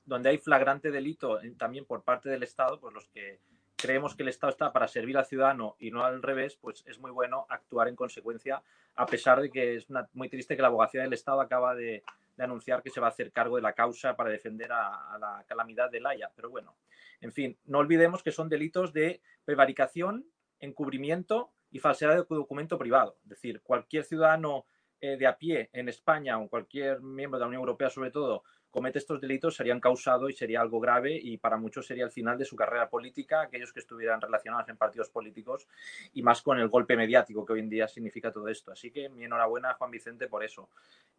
[0.05, 3.39] donde hay flagrante delito eh, también por parte del Estado, pues los que
[3.83, 6.99] creemos que el Estado está para servir al ciudadano y no al revés, pues es
[6.99, 8.63] muy bueno actuar en consecuencia,
[8.95, 12.01] a pesar de que es muy triste que la abogacía del Estado acaba de,
[12.37, 15.91] anunciar que se va a hacer cargo de la causa para defender a, la calamidad
[15.91, 16.31] de Laia.
[16.33, 16.77] Pero bueno,
[17.19, 20.25] en fin, no olvidemos que son delitos de prevaricación,
[20.61, 23.17] encubrimiento y falsedad de documento privado.
[23.23, 24.65] Es decir, cualquier ciudadano
[25.01, 28.43] eh, de a pie en España o cualquier miembro de la Unión Europea, sobre todo,
[28.73, 32.39] comete estos delitos serían causado y sería algo grave y para muchos sería el final
[32.39, 35.67] de su carrera política, aquellos que estuvieran relacionados en partidos políticos
[36.11, 38.71] y más con el golpe mediático que hoy en día significa todo esto.
[38.71, 40.69] Así que mi enhorabuena a Juan Vicente por eso.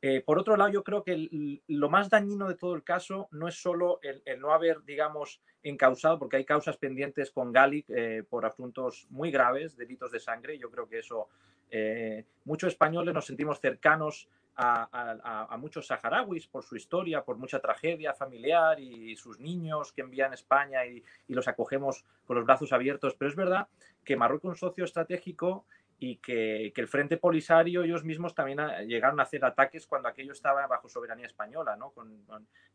[0.03, 3.47] Eh, por otro lado, yo creo que lo más dañino de todo el caso no
[3.47, 8.47] es solo el, no haber, digamos, encausado, porque hay causas pendientes con Gali eh, por
[8.47, 10.59] asuntos muy graves, delitos de sangre.
[10.59, 11.29] Yo creo que eso,
[11.71, 18.15] eh, muchos españoles nos sentimos cercanos a, muchos saharauis por su historia, por mucha tragedia
[18.15, 23.15] familiar y sus niños que envían a España y, los acogemos con los brazos abiertos.
[23.15, 23.69] Pero es verdad
[24.05, 25.67] que Marruecos es un socio estratégico
[25.99, 30.67] y que, el Frente Polisario ellos mismos también llegaron a hacer ataques cuando aquello estaba
[30.67, 31.77] bajo soberanía española.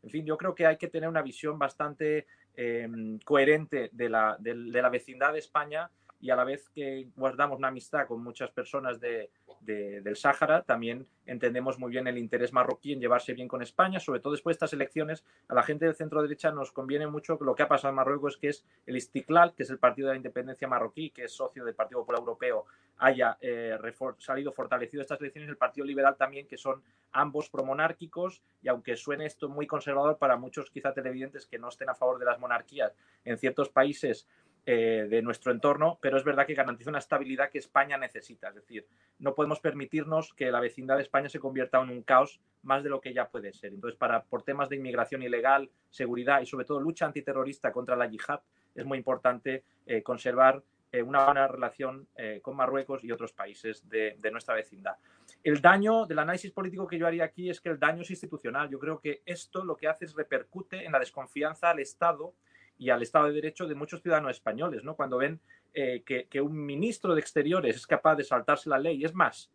[0.02, 4.88] en fin, yo creo que hay que tener una visión bastante em, coherente de la
[4.90, 5.90] vecindad de España
[6.20, 11.06] y a la vez que guardamos una amistad con muchas personas de, del Sáhara, también
[11.26, 14.56] entendemos muy bien el interés marroquí en llevarse bien con España, sobre todo después de
[14.58, 15.24] estas elecciones.
[15.48, 18.36] A la gente del centro derecha nos conviene mucho lo que ha pasado en Marruecos,
[18.36, 21.64] que es el Istiklal, que es el Partido de la Independencia marroquí, que es socio
[21.64, 22.66] del Partido Popular Europeo,
[22.98, 23.78] haya eh,
[24.18, 25.48] salido fortalecido estas elecciones.
[25.48, 30.36] El Partido Liberal también, que son ambos promonárquicos, y aunque suene esto muy conservador para
[30.36, 32.94] muchos quizá televidentes que no estén a favor de las monarquías,
[33.24, 34.26] en ciertos países
[34.66, 38.48] eh, de nuestro entorno, pero es verdad que garantiza una estabilidad que España necesita.
[38.48, 38.86] Es decir,
[39.18, 42.90] no podemos permitirnos que la vecindad de España se convierta en un caos más de
[42.90, 43.72] lo que ya puede ser.
[43.72, 48.06] Entonces, para, por temas de inmigración ilegal, seguridad y sobre todo lucha antiterrorista contra la
[48.06, 48.40] yihad,
[48.74, 52.06] es muy importante eh, conservar eh, una buena relación
[52.42, 54.96] con Marruecos y otros países de, de, nuestra vecindad.
[55.42, 58.68] El daño del análisis político que yo haría aquí es que el daño es institucional.
[58.68, 62.34] Yo creo que esto lo que hace es repercute en la desconfianza al Estado
[62.80, 64.96] y al Estado de Derecho de muchos ciudadanos españoles, ¿no?
[64.96, 65.38] Cuando ven
[65.74, 69.50] eh, que, un ministro de Exteriores es capaz de saltarse la ley, es más,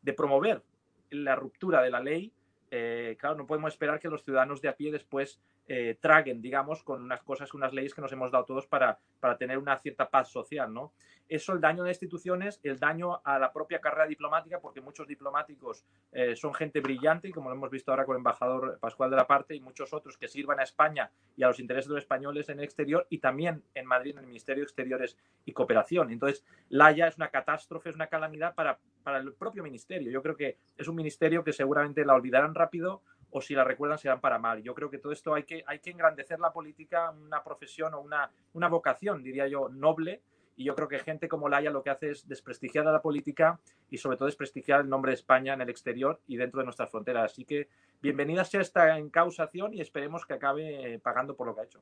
[0.00, 0.62] de promover
[1.10, 2.32] la ruptura de la ley,
[2.70, 5.38] eh, claro, no podemos esperar que los ciudadanos de a pie después
[5.72, 9.38] eh, traguen, digamos, con unas cosas, unas leyes que nos hemos dado todos para, para
[9.38, 10.92] tener una cierta paz social, ¿no?
[11.28, 15.84] Eso, el daño de instituciones, el daño a la propia carrera diplomática, porque muchos diplomáticos
[16.10, 19.16] eh, son gente brillante, y como lo hemos visto ahora con el embajador Pascual de
[19.16, 22.02] la Parte y muchos otros que sirvan a España y a los intereses de los
[22.02, 26.10] españoles en el exterior y también en Madrid, en el Ministerio de Exteriores y Cooperación.
[26.10, 30.10] Entonces, la Haya es una catástrofe, es una calamidad para, para el propio ministerio.
[30.10, 33.98] Yo creo que es un ministerio que seguramente la olvidarán rápido o si la recuerdan
[33.98, 34.62] serán para mal.
[34.62, 38.00] Yo creo que todo esto hay que, hay que engrandecer la política, una profesión o
[38.00, 40.22] una, una vocación, diría yo, noble,
[40.56, 43.58] y yo creo que gente como Laia lo que hace es desprestigiar a la política
[43.88, 46.90] y sobre todo desprestigiar el nombre de España en el exterior y dentro de nuestras
[46.90, 47.32] fronteras.
[47.32, 47.68] Así que
[48.02, 51.80] bienvenida sea esta encausación y esperemos que acabe pagando por lo que ha hecho.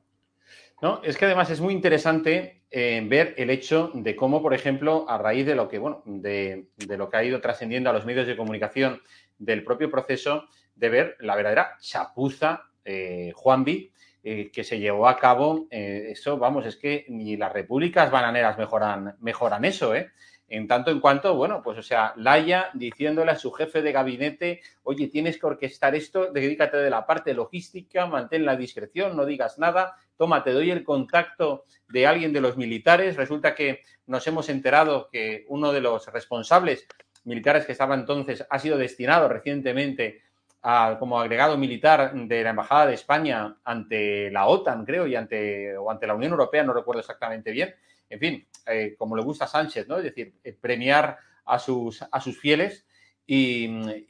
[0.81, 5.05] No, es que además es muy interesante eh, ver el hecho de cómo, por ejemplo,
[5.09, 8.27] a raíz de lo que, bueno, de, lo que ha ido trascendiendo a los medios
[8.27, 9.01] de comunicación
[9.37, 10.47] del propio proceso,
[10.79, 16.37] de ver la verdadera chapuza eh, Juanvi eh, que se llevó a cabo, eh, eso,
[16.37, 20.11] vamos, es que ni las repúblicas bananeras mejoran, mejoran eso, ¿eh?
[20.49, 24.61] En tanto en cuanto, bueno, pues o sea, Laia diciéndole a su jefe de gabinete,
[24.83, 29.59] oye, tienes que orquestar esto, dedícate de la parte logística, mantén la discreción, no digas
[29.59, 33.15] nada, toma, te doy el contacto de alguien de los militares.
[33.15, 36.87] Resulta que nos hemos enterado que uno de los responsables
[37.23, 40.23] militares que estaba entonces ha sido destinado recientemente
[40.61, 45.89] como agregado militar de la Embajada de España ante la OTAN, creo, y ante, o
[45.89, 47.73] ante la Unión Europea, no recuerdo exactamente bien.
[48.09, 49.97] En fin, eh, como le gusta a Sánchez, ¿no?
[49.97, 52.85] Es decir, eh, premiar a sus, a sus fieles.
[53.25, 53.67] Y,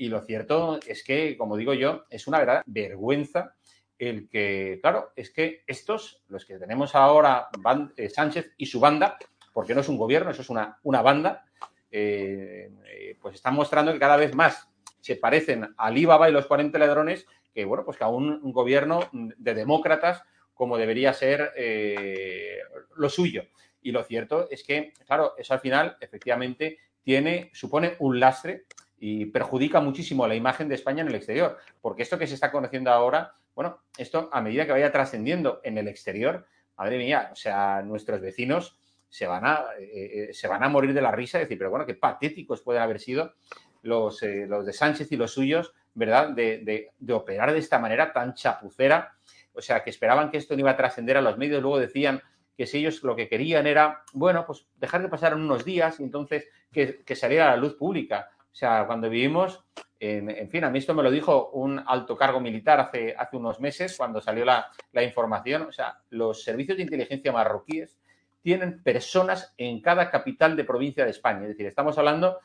[0.08, 3.56] lo cierto es que, como digo yo, es una verdadera vergüenza
[3.98, 7.50] el que, claro, es que estos, los que tenemos ahora,
[7.98, 9.18] eh, Sánchez y su banda,
[9.52, 11.44] porque no es un gobierno, eso es una, una banda,
[11.92, 14.69] pues están mostrando que cada vez más
[15.02, 19.10] se parecen al Alibaba y los 40 ladrones que, bueno, pues que a un, gobierno
[19.12, 20.24] de demócratas
[20.54, 22.60] como debería ser eh,
[22.98, 23.44] lo suyo.
[23.82, 28.66] Y lo cierto es que, claro, eso al final efectivamente tiene, supone un lastre
[29.00, 31.58] y perjudica muchísimo la imagen de España en el exterior.
[31.82, 35.78] Porque esto que se está conociendo ahora, bueno, esto a medida que vaya trascendiendo en
[35.78, 36.46] el exterior,
[36.78, 38.78] madre mía, o sea, nuestros vecinos
[39.08, 41.70] se van a, eh, eh, se van a morir de la risa y decir, pero
[41.70, 43.34] bueno, qué patéticos pueden haber sido
[43.82, 46.30] los, eh, los de Sánchez y los suyos, ¿verdad?
[46.30, 49.16] De, operar de esta manera tan chapucera.
[49.54, 52.22] O sea, que esperaban que esto no iba a trascender a los medios, luego decían
[52.56, 56.04] que si ellos lo que querían era, bueno, pues dejar que pasaran unos días y
[56.04, 58.30] entonces que, saliera a la luz pública.
[58.52, 59.64] O sea, cuando vivimos,
[60.00, 63.60] en, fin, a mí esto me lo dijo un alto cargo militar hace, hace unos
[63.60, 65.64] meses, cuando salió la, la información.
[65.64, 67.98] O sea, los servicios de inteligencia marroquíes
[68.42, 71.44] tienen personas en cada capital de provincia de España.
[71.44, 72.40] Es decir, estamos hablando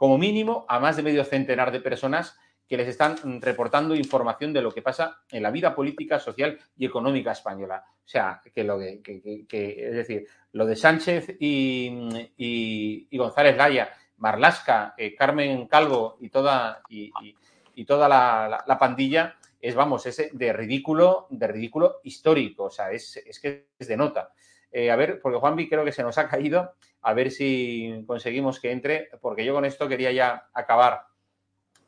[0.00, 2.34] como mínimo a más de medio centenar de personas
[2.66, 6.86] que les están reportando información de lo que pasa en la vida política, social y
[6.86, 7.84] económica española.
[7.86, 14.94] O sea, que lo de, que, es decir, lo de Sánchez y, González Laya, Marlasca,
[14.96, 21.46] eh, Carmen Calvo y toda, y, toda la, pandilla es, vamos, ese de ridículo, de
[21.46, 22.64] ridículo histórico.
[22.64, 24.32] O sea, es que es de nota.
[24.72, 28.60] Eh, a ver, porque Juanvi creo que se nos ha caído, a ver si conseguimos
[28.60, 31.06] que entre, porque yo con esto quería ya acabar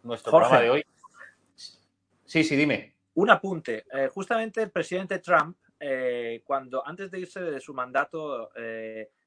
[0.03, 0.85] nuestro programa de hoy.
[2.25, 2.97] Sí, sí, dime.
[3.15, 3.85] Un apunte.
[3.93, 8.51] Eh, justamente el presidente Trump, eh, cuando antes de irse de su mandato,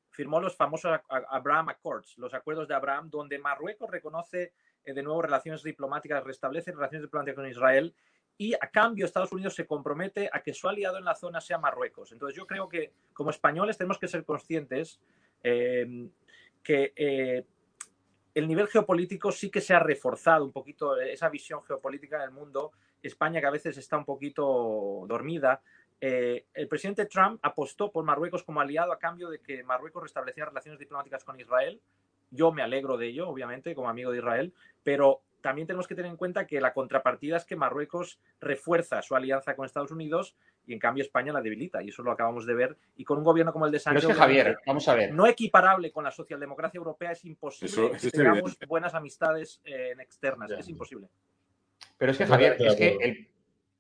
[0.10, 4.53] firmó los famosos Abraham Accords, los acuerdos de Abraham, donde Marruecos reconoce
[4.84, 7.93] de nuevo relaciones diplomáticas, restablece relaciones diplomáticas con Israel
[8.38, 11.57] y a cambio Estados Unidos se compromete a que su aliado en la zona sea
[11.57, 12.11] Marruecos.
[12.11, 14.99] Entonces yo creo que como españoles tenemos que ser conscientes
[15.43, 16.09] eh,
[16.61, 17.45] que eh,
[18.33, 22.73] el nivel geopolítico sí que se ha reforzado un poquito, esa visión geopolítica del mundo.
[23.01, 25.61] España que a veces está un poquito dormida.
[26.01, 30.49] Eh, el presidente Trump apostó por Marruecos como aliado a cambio de que Marruecos restableciera
[30.49, 31.79] relaciones diplomáticas con Israel.
[32.31, 36.09] Yo me alegro de ello, obviamente, como amigo de Israel, pero también tenemos que tener
[36.09, 40.35] en cuenta que la contrapartida es que Marruecos refuerza su alianza con Estados Unidos
[40.65, 41.83] y en cambio España la debilita.
[41.83, 42.77] Y eso lo acabamos de ver.
[42.95, 44.01] Y con un gobierno como el de Sánchez.
[44.01, 45.13] Pero es que Javier, vamos a ver.
[45.13, 50.49] No equiparable con la socialdemocracia europea es imposible que tengamos buenas amistades eh, externas.
[50.49, 51.09] Es imposible.
[51.95, 53.29] Pero es que Javier, es que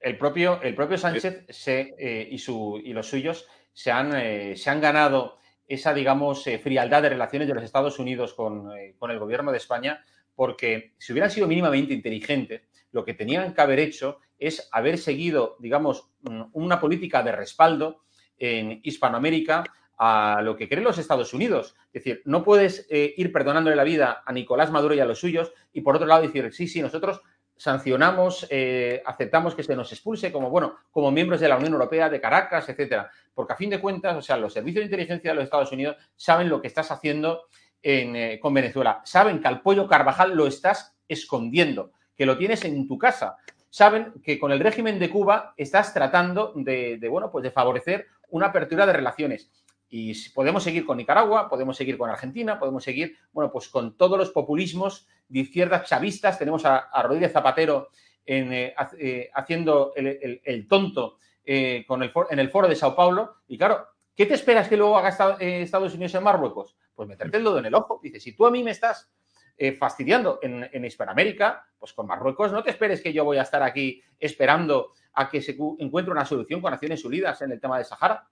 [0.01, 4.55] el, propio, el propio Sánchez se, eh, y, su, y los suyos se han, eh,
[4.55, 9.17] se han ganado esa, digamos, frialdad de relaciones de los Estados Unidos con, con el
[9.17, 10.05] gobierno de España
[10.35, 12.61] porque si hubieran sido mínimamente inteligentes,
[12.91, 18.03] lo que tenían que haber hecho es haber seguido, digamos, mm, una política de respaldo
[18.37, 19.63] en Hispanoamérica
[19.97, 21.75] a lo que creen los Estados Unidos.
[21.93, 25.19] Es decir, no puedes eh, ir perdonándole la vida a Nicolás Maduro y a los
[25.19, 27.21] suyos y por otro lado decir, sí, sí, nosotros
[27.57, 32.09] sancionamos, eh, aceptamos que se nos expulse como, bueno, como miembros de la Unión Europea,
[32.09, 33.09] de Caracas, etcétera.
[33.33, 35.95] Porque a fin de cuentas, o sea, los servicios de inteligencia de los Estados Unidos
[36.15, 37.43] saben lo que estás haciendo
[37.87, 39.01] eh, con Venezuela.
[39.03, 43.37] Saben que al pollo Carvajal lo estás escondiendo, que lo tienes en tu casa.
[43.69, 48.47] Saben que con el régimen de Cuba estás tratando de, bueno, pues de favorecer una
[48.47, 49.51] apertura de relaciones.
[49.87, 54.17] Y podemos seguir con Nicaragua, podemos seguir con Argentina, podemos seguir, bueno, pues con todos
[54.17, 56.39] los populismos de izquierdas chavistas.
[56.39, 57.89] Tenemos a, Rodríguez Zapatero
[58.25, 63.35] eh, eh, haciendo el, tonto en el foro de Sao Paulo.
[63.47, 66.75] Y claro, ¿qué te esperas que luego haga Estados Unidos en Marruecos?
[66.95, 67.99] Pues meterte el dedo en el ojo.
[68.01, 69.09] Dice, si tú a mí me estás
[69.57, 73.63] eh, fastidiando en, Hispanoamérica, pues con Marruecos no te esperes que yo voy a estar
[73.63, 77.85] aquí esperando a que se encuentre una solución con Naciones Unidas en el tema de
[77.85, 78.27] Sahara.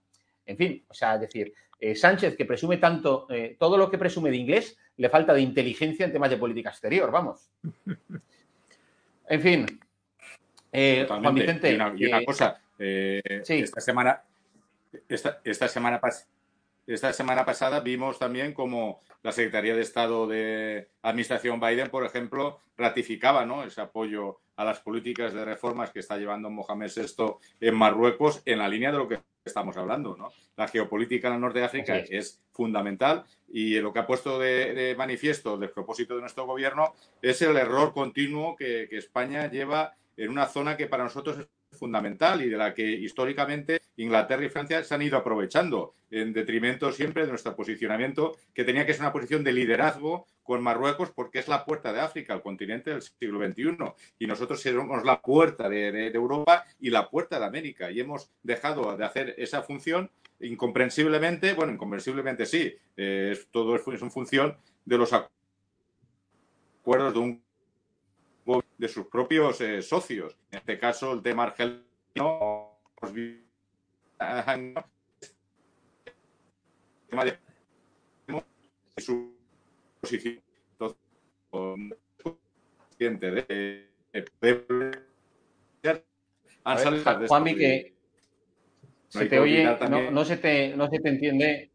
[0.45, 3.97] En fin, o sea, es decir, eh, Sánchez, que presume tanto, eh, todo lo que
[3.97, 7.49] presume de inglés, le falta de inteligencia en temas de política exterior, vamos.
[9.25, 9.65] En fin.
[10.69, 11.71] Juan Vicente.
[11.71, 14.21] Y una, cosa, esta semana,
[15.07, 16.27] esta, esta semana pasada
[16.87, 22.59] esta semana pasada vimos también como la Secretaría de Estado de Administración Biden, por ejemplo,
[22.77, 23.63] ratificaba ¿no?
[23.63, 28.59] ese apoyo a las políticas de reformas que está llevando Mohamed VI en Marruecos en
[28.59, 30.15] la línea de lo que estamos hablando.
[30.17, 30.29] ¿no?
[30.57, 32.41] La geopolítica en el norte de África es.
[32.51, 37.57] fundamental y lo que ha puesto de, manifiesto el propósito de nuestro gobierno es el
[37.57, 42.49] error continuo que, que España lleva en una zona que para nosotros es fundamental y
[42.49, 47.29] de la que históricamente Inglaterra y Francia se han ido aprovechando en detrimento siempre de
[47.29, 51.65] nuestro posicionamiento, que tenía que ser una posición de liderazgo con Marruecos porque es la
[51.65, 53.77] puerta de África, el continente del siglo XXI.
[54.19, 57.89] Y nosotros somos la puerta de, Europa y la puerta de América.
[57.89, 64.11] Y hemos dejado de hacer esa función incomprensiblemente, bueno, incomprensiblemente sí, eh, todo es, en
[64.11, 64.55] función
[64.85, 67.43] de los acuerdos de un
[68.77, 70.35] de sus propios eh, socios.
[70.51, 72.77] En este caso, el tema argelino,
[77.09, 77.37] tema de
[78.97, 79.35] su
[80.01, 80.41] posición
[82.19, 83.89] consciente de,
[86.63, 87.93] han Juanmi, que
[89.09, 91.71] se te oye, no, no, se te, no se te entiende.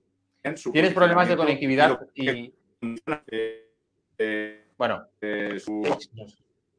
[0.72, 2.52] Tienes problemas de conectividad y.
[4.18, 5.06] Eh, bueno.
[5.20, 5.82] Eh, su,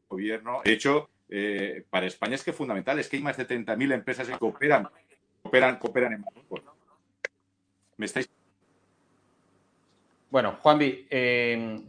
[0.09, 0.61] gobierno.
[0.65, 3.93] De hecho, eh, para España es que es fundamental, es que hay más de 30.000
[3.93, 4.89] empresas que cooperan,
[5.43, 6.61] cooperan, cooperan en Marruecos.
[7.97, 8.29] ¿Me estáis?
[10.31, 11.81] Bueno, Juanvi, eh,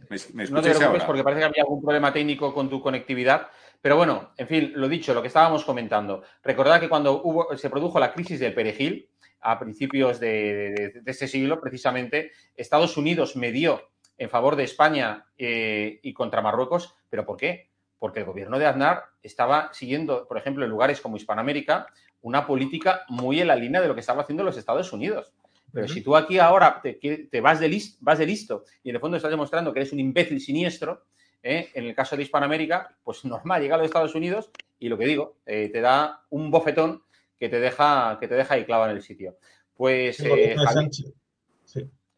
[0.49, 3.49] no te preocupes porque parece que había algún problema técnico con tu conectividad.
[3.81, 6.23] Pero bueno, en fin, lo dicho, lo que estábamos comentando.
[6.43, 9.09] Recordad que cuando hubo, se produjo la crisis del perejil,
[9.41, 16.13] a principios de, este siglo, precisamente, Estados Unidos medió en favor de España eh, y
[16.13, 16.95] contra Marruecos.
[17.09, 17.70] ¿Pero por qué?
[18.01, 21.85] Porque el gobierno de Aznar estaba siguiendo, por ejemplo, en lugares como Hispanoamérica,
[22.23, 25.31] una política muy en la línea de lo que estaba haciendo los Estados Unidos.
[25.71, 29.01] Pero si tú aquí ahora te, vas, de listo, vas de listo y en el
[29.01, 31.05] fondo estás demostrando que eres un imbécil siniestro,
[31.43, 31.69] ¿eh?
[31.75, 34.49] en el caso de Hispanoamérica, pues normal, llega a los Estados Unidos
[34.79, 37.03] y lo que digo, eh, te da un bofetón
[37.37, 39.37] que te deja, que te deja ahí clavado en el sitio.
[39.75, 40.19] Pues.
[40.21, 40.55] Eh,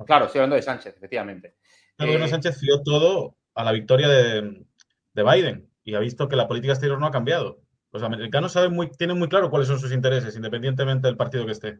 [0.05, 1.55] claro, estoy hablando de Sánchez, efectivamente.
[1.97, 4.65] El gobierno Sánchez fió todo a la victoria de,
[5.13, 7.59] de Biden y ha visto que la política exterior no ha cambiado.
[7.91, 11.51] Los americanos saben muy, tienen muy claro cuáles son sus intereses, independientemente del partido que
[11.51, 11.79] esté.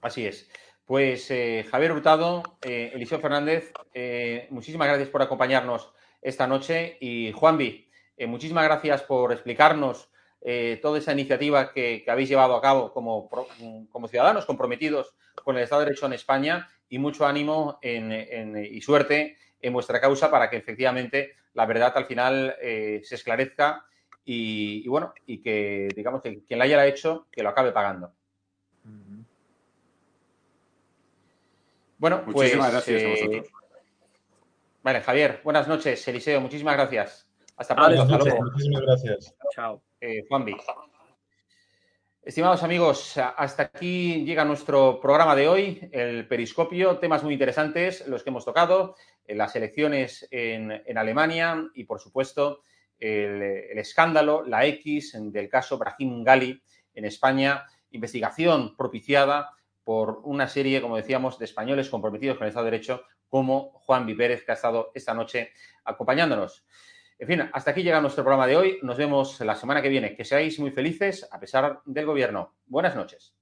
[0.00, 0.48] Así es.
[0.86, 5.92] Pues eh, Javier Hurtado, eh, Eliseo Fernández, eh, muchísimas gracias por acompañarnos
[6.22, 6.96] esta noche.
[7.00, 7.90] Y Juanvi,
[8.26, 10.08] muchísimas gracias por explicarnos
[10.80, 13.28] toda esa iniciativa que, habéis llevado a cabo como,
[13.90, 19.38] como, ciudadanos comprometidos con el Estado de Derecho en España y mucho ánimo y suerte
[19.60, 23.86] en vuestra causa para que efectivamente la verdad al final eh, se esclarezca
[24.24, 28.12] y, bueno, y que digamos que quien la haya hecho, que lo acabe pagando.
[31.98, 33.48] Bueno, pues, gracias a eh, vosotros.
[34.82, 36.06] Vale, Javier, buenas noches.
[36.06, 37.26] Eliseo, muchísimas gracias.
[37.56, 38.02] Hasta pronto.
[38.02, 38.42] Hasta luego.
[38.42, 39.34] Muchísimas gracias.
[39.54, 39.82] Chao.
[40.00, 40.56] Eh, Juanvi.
[42.22, 48.24] Estimados amigos, hasta aquí llega nuestro programa de hoy, el Periscopio, temas muy interesantes, los
[48.24, 48.96] que hemos tocado,
[49.28, 52.62] las elecciones en, Alemania y, por supuesto,
[52.98, 53.42] el,
[53.78, 56.62] escándalo, la X del caso Brahim Gali
[56.94, 59.50] en España, investigación propiciada
[59.84, 64.06] por una serie, como decíamos, de españoles comprometidos con el Estado de Derecho, como Juan
[64.16, 65.52] Pérez, que ha estado esta noche
[65.84, 66.64] acompañándonos.
[67.18, 68.78] En fin, hasta aquí llega nuestro programa de hoy.
[68.82, 70.14] Nos vemos la semana que viene.
[70.14, 72.56] Que seáis muy felices a pesar del gobierno.
[72.66, 73.34] Buenas noches.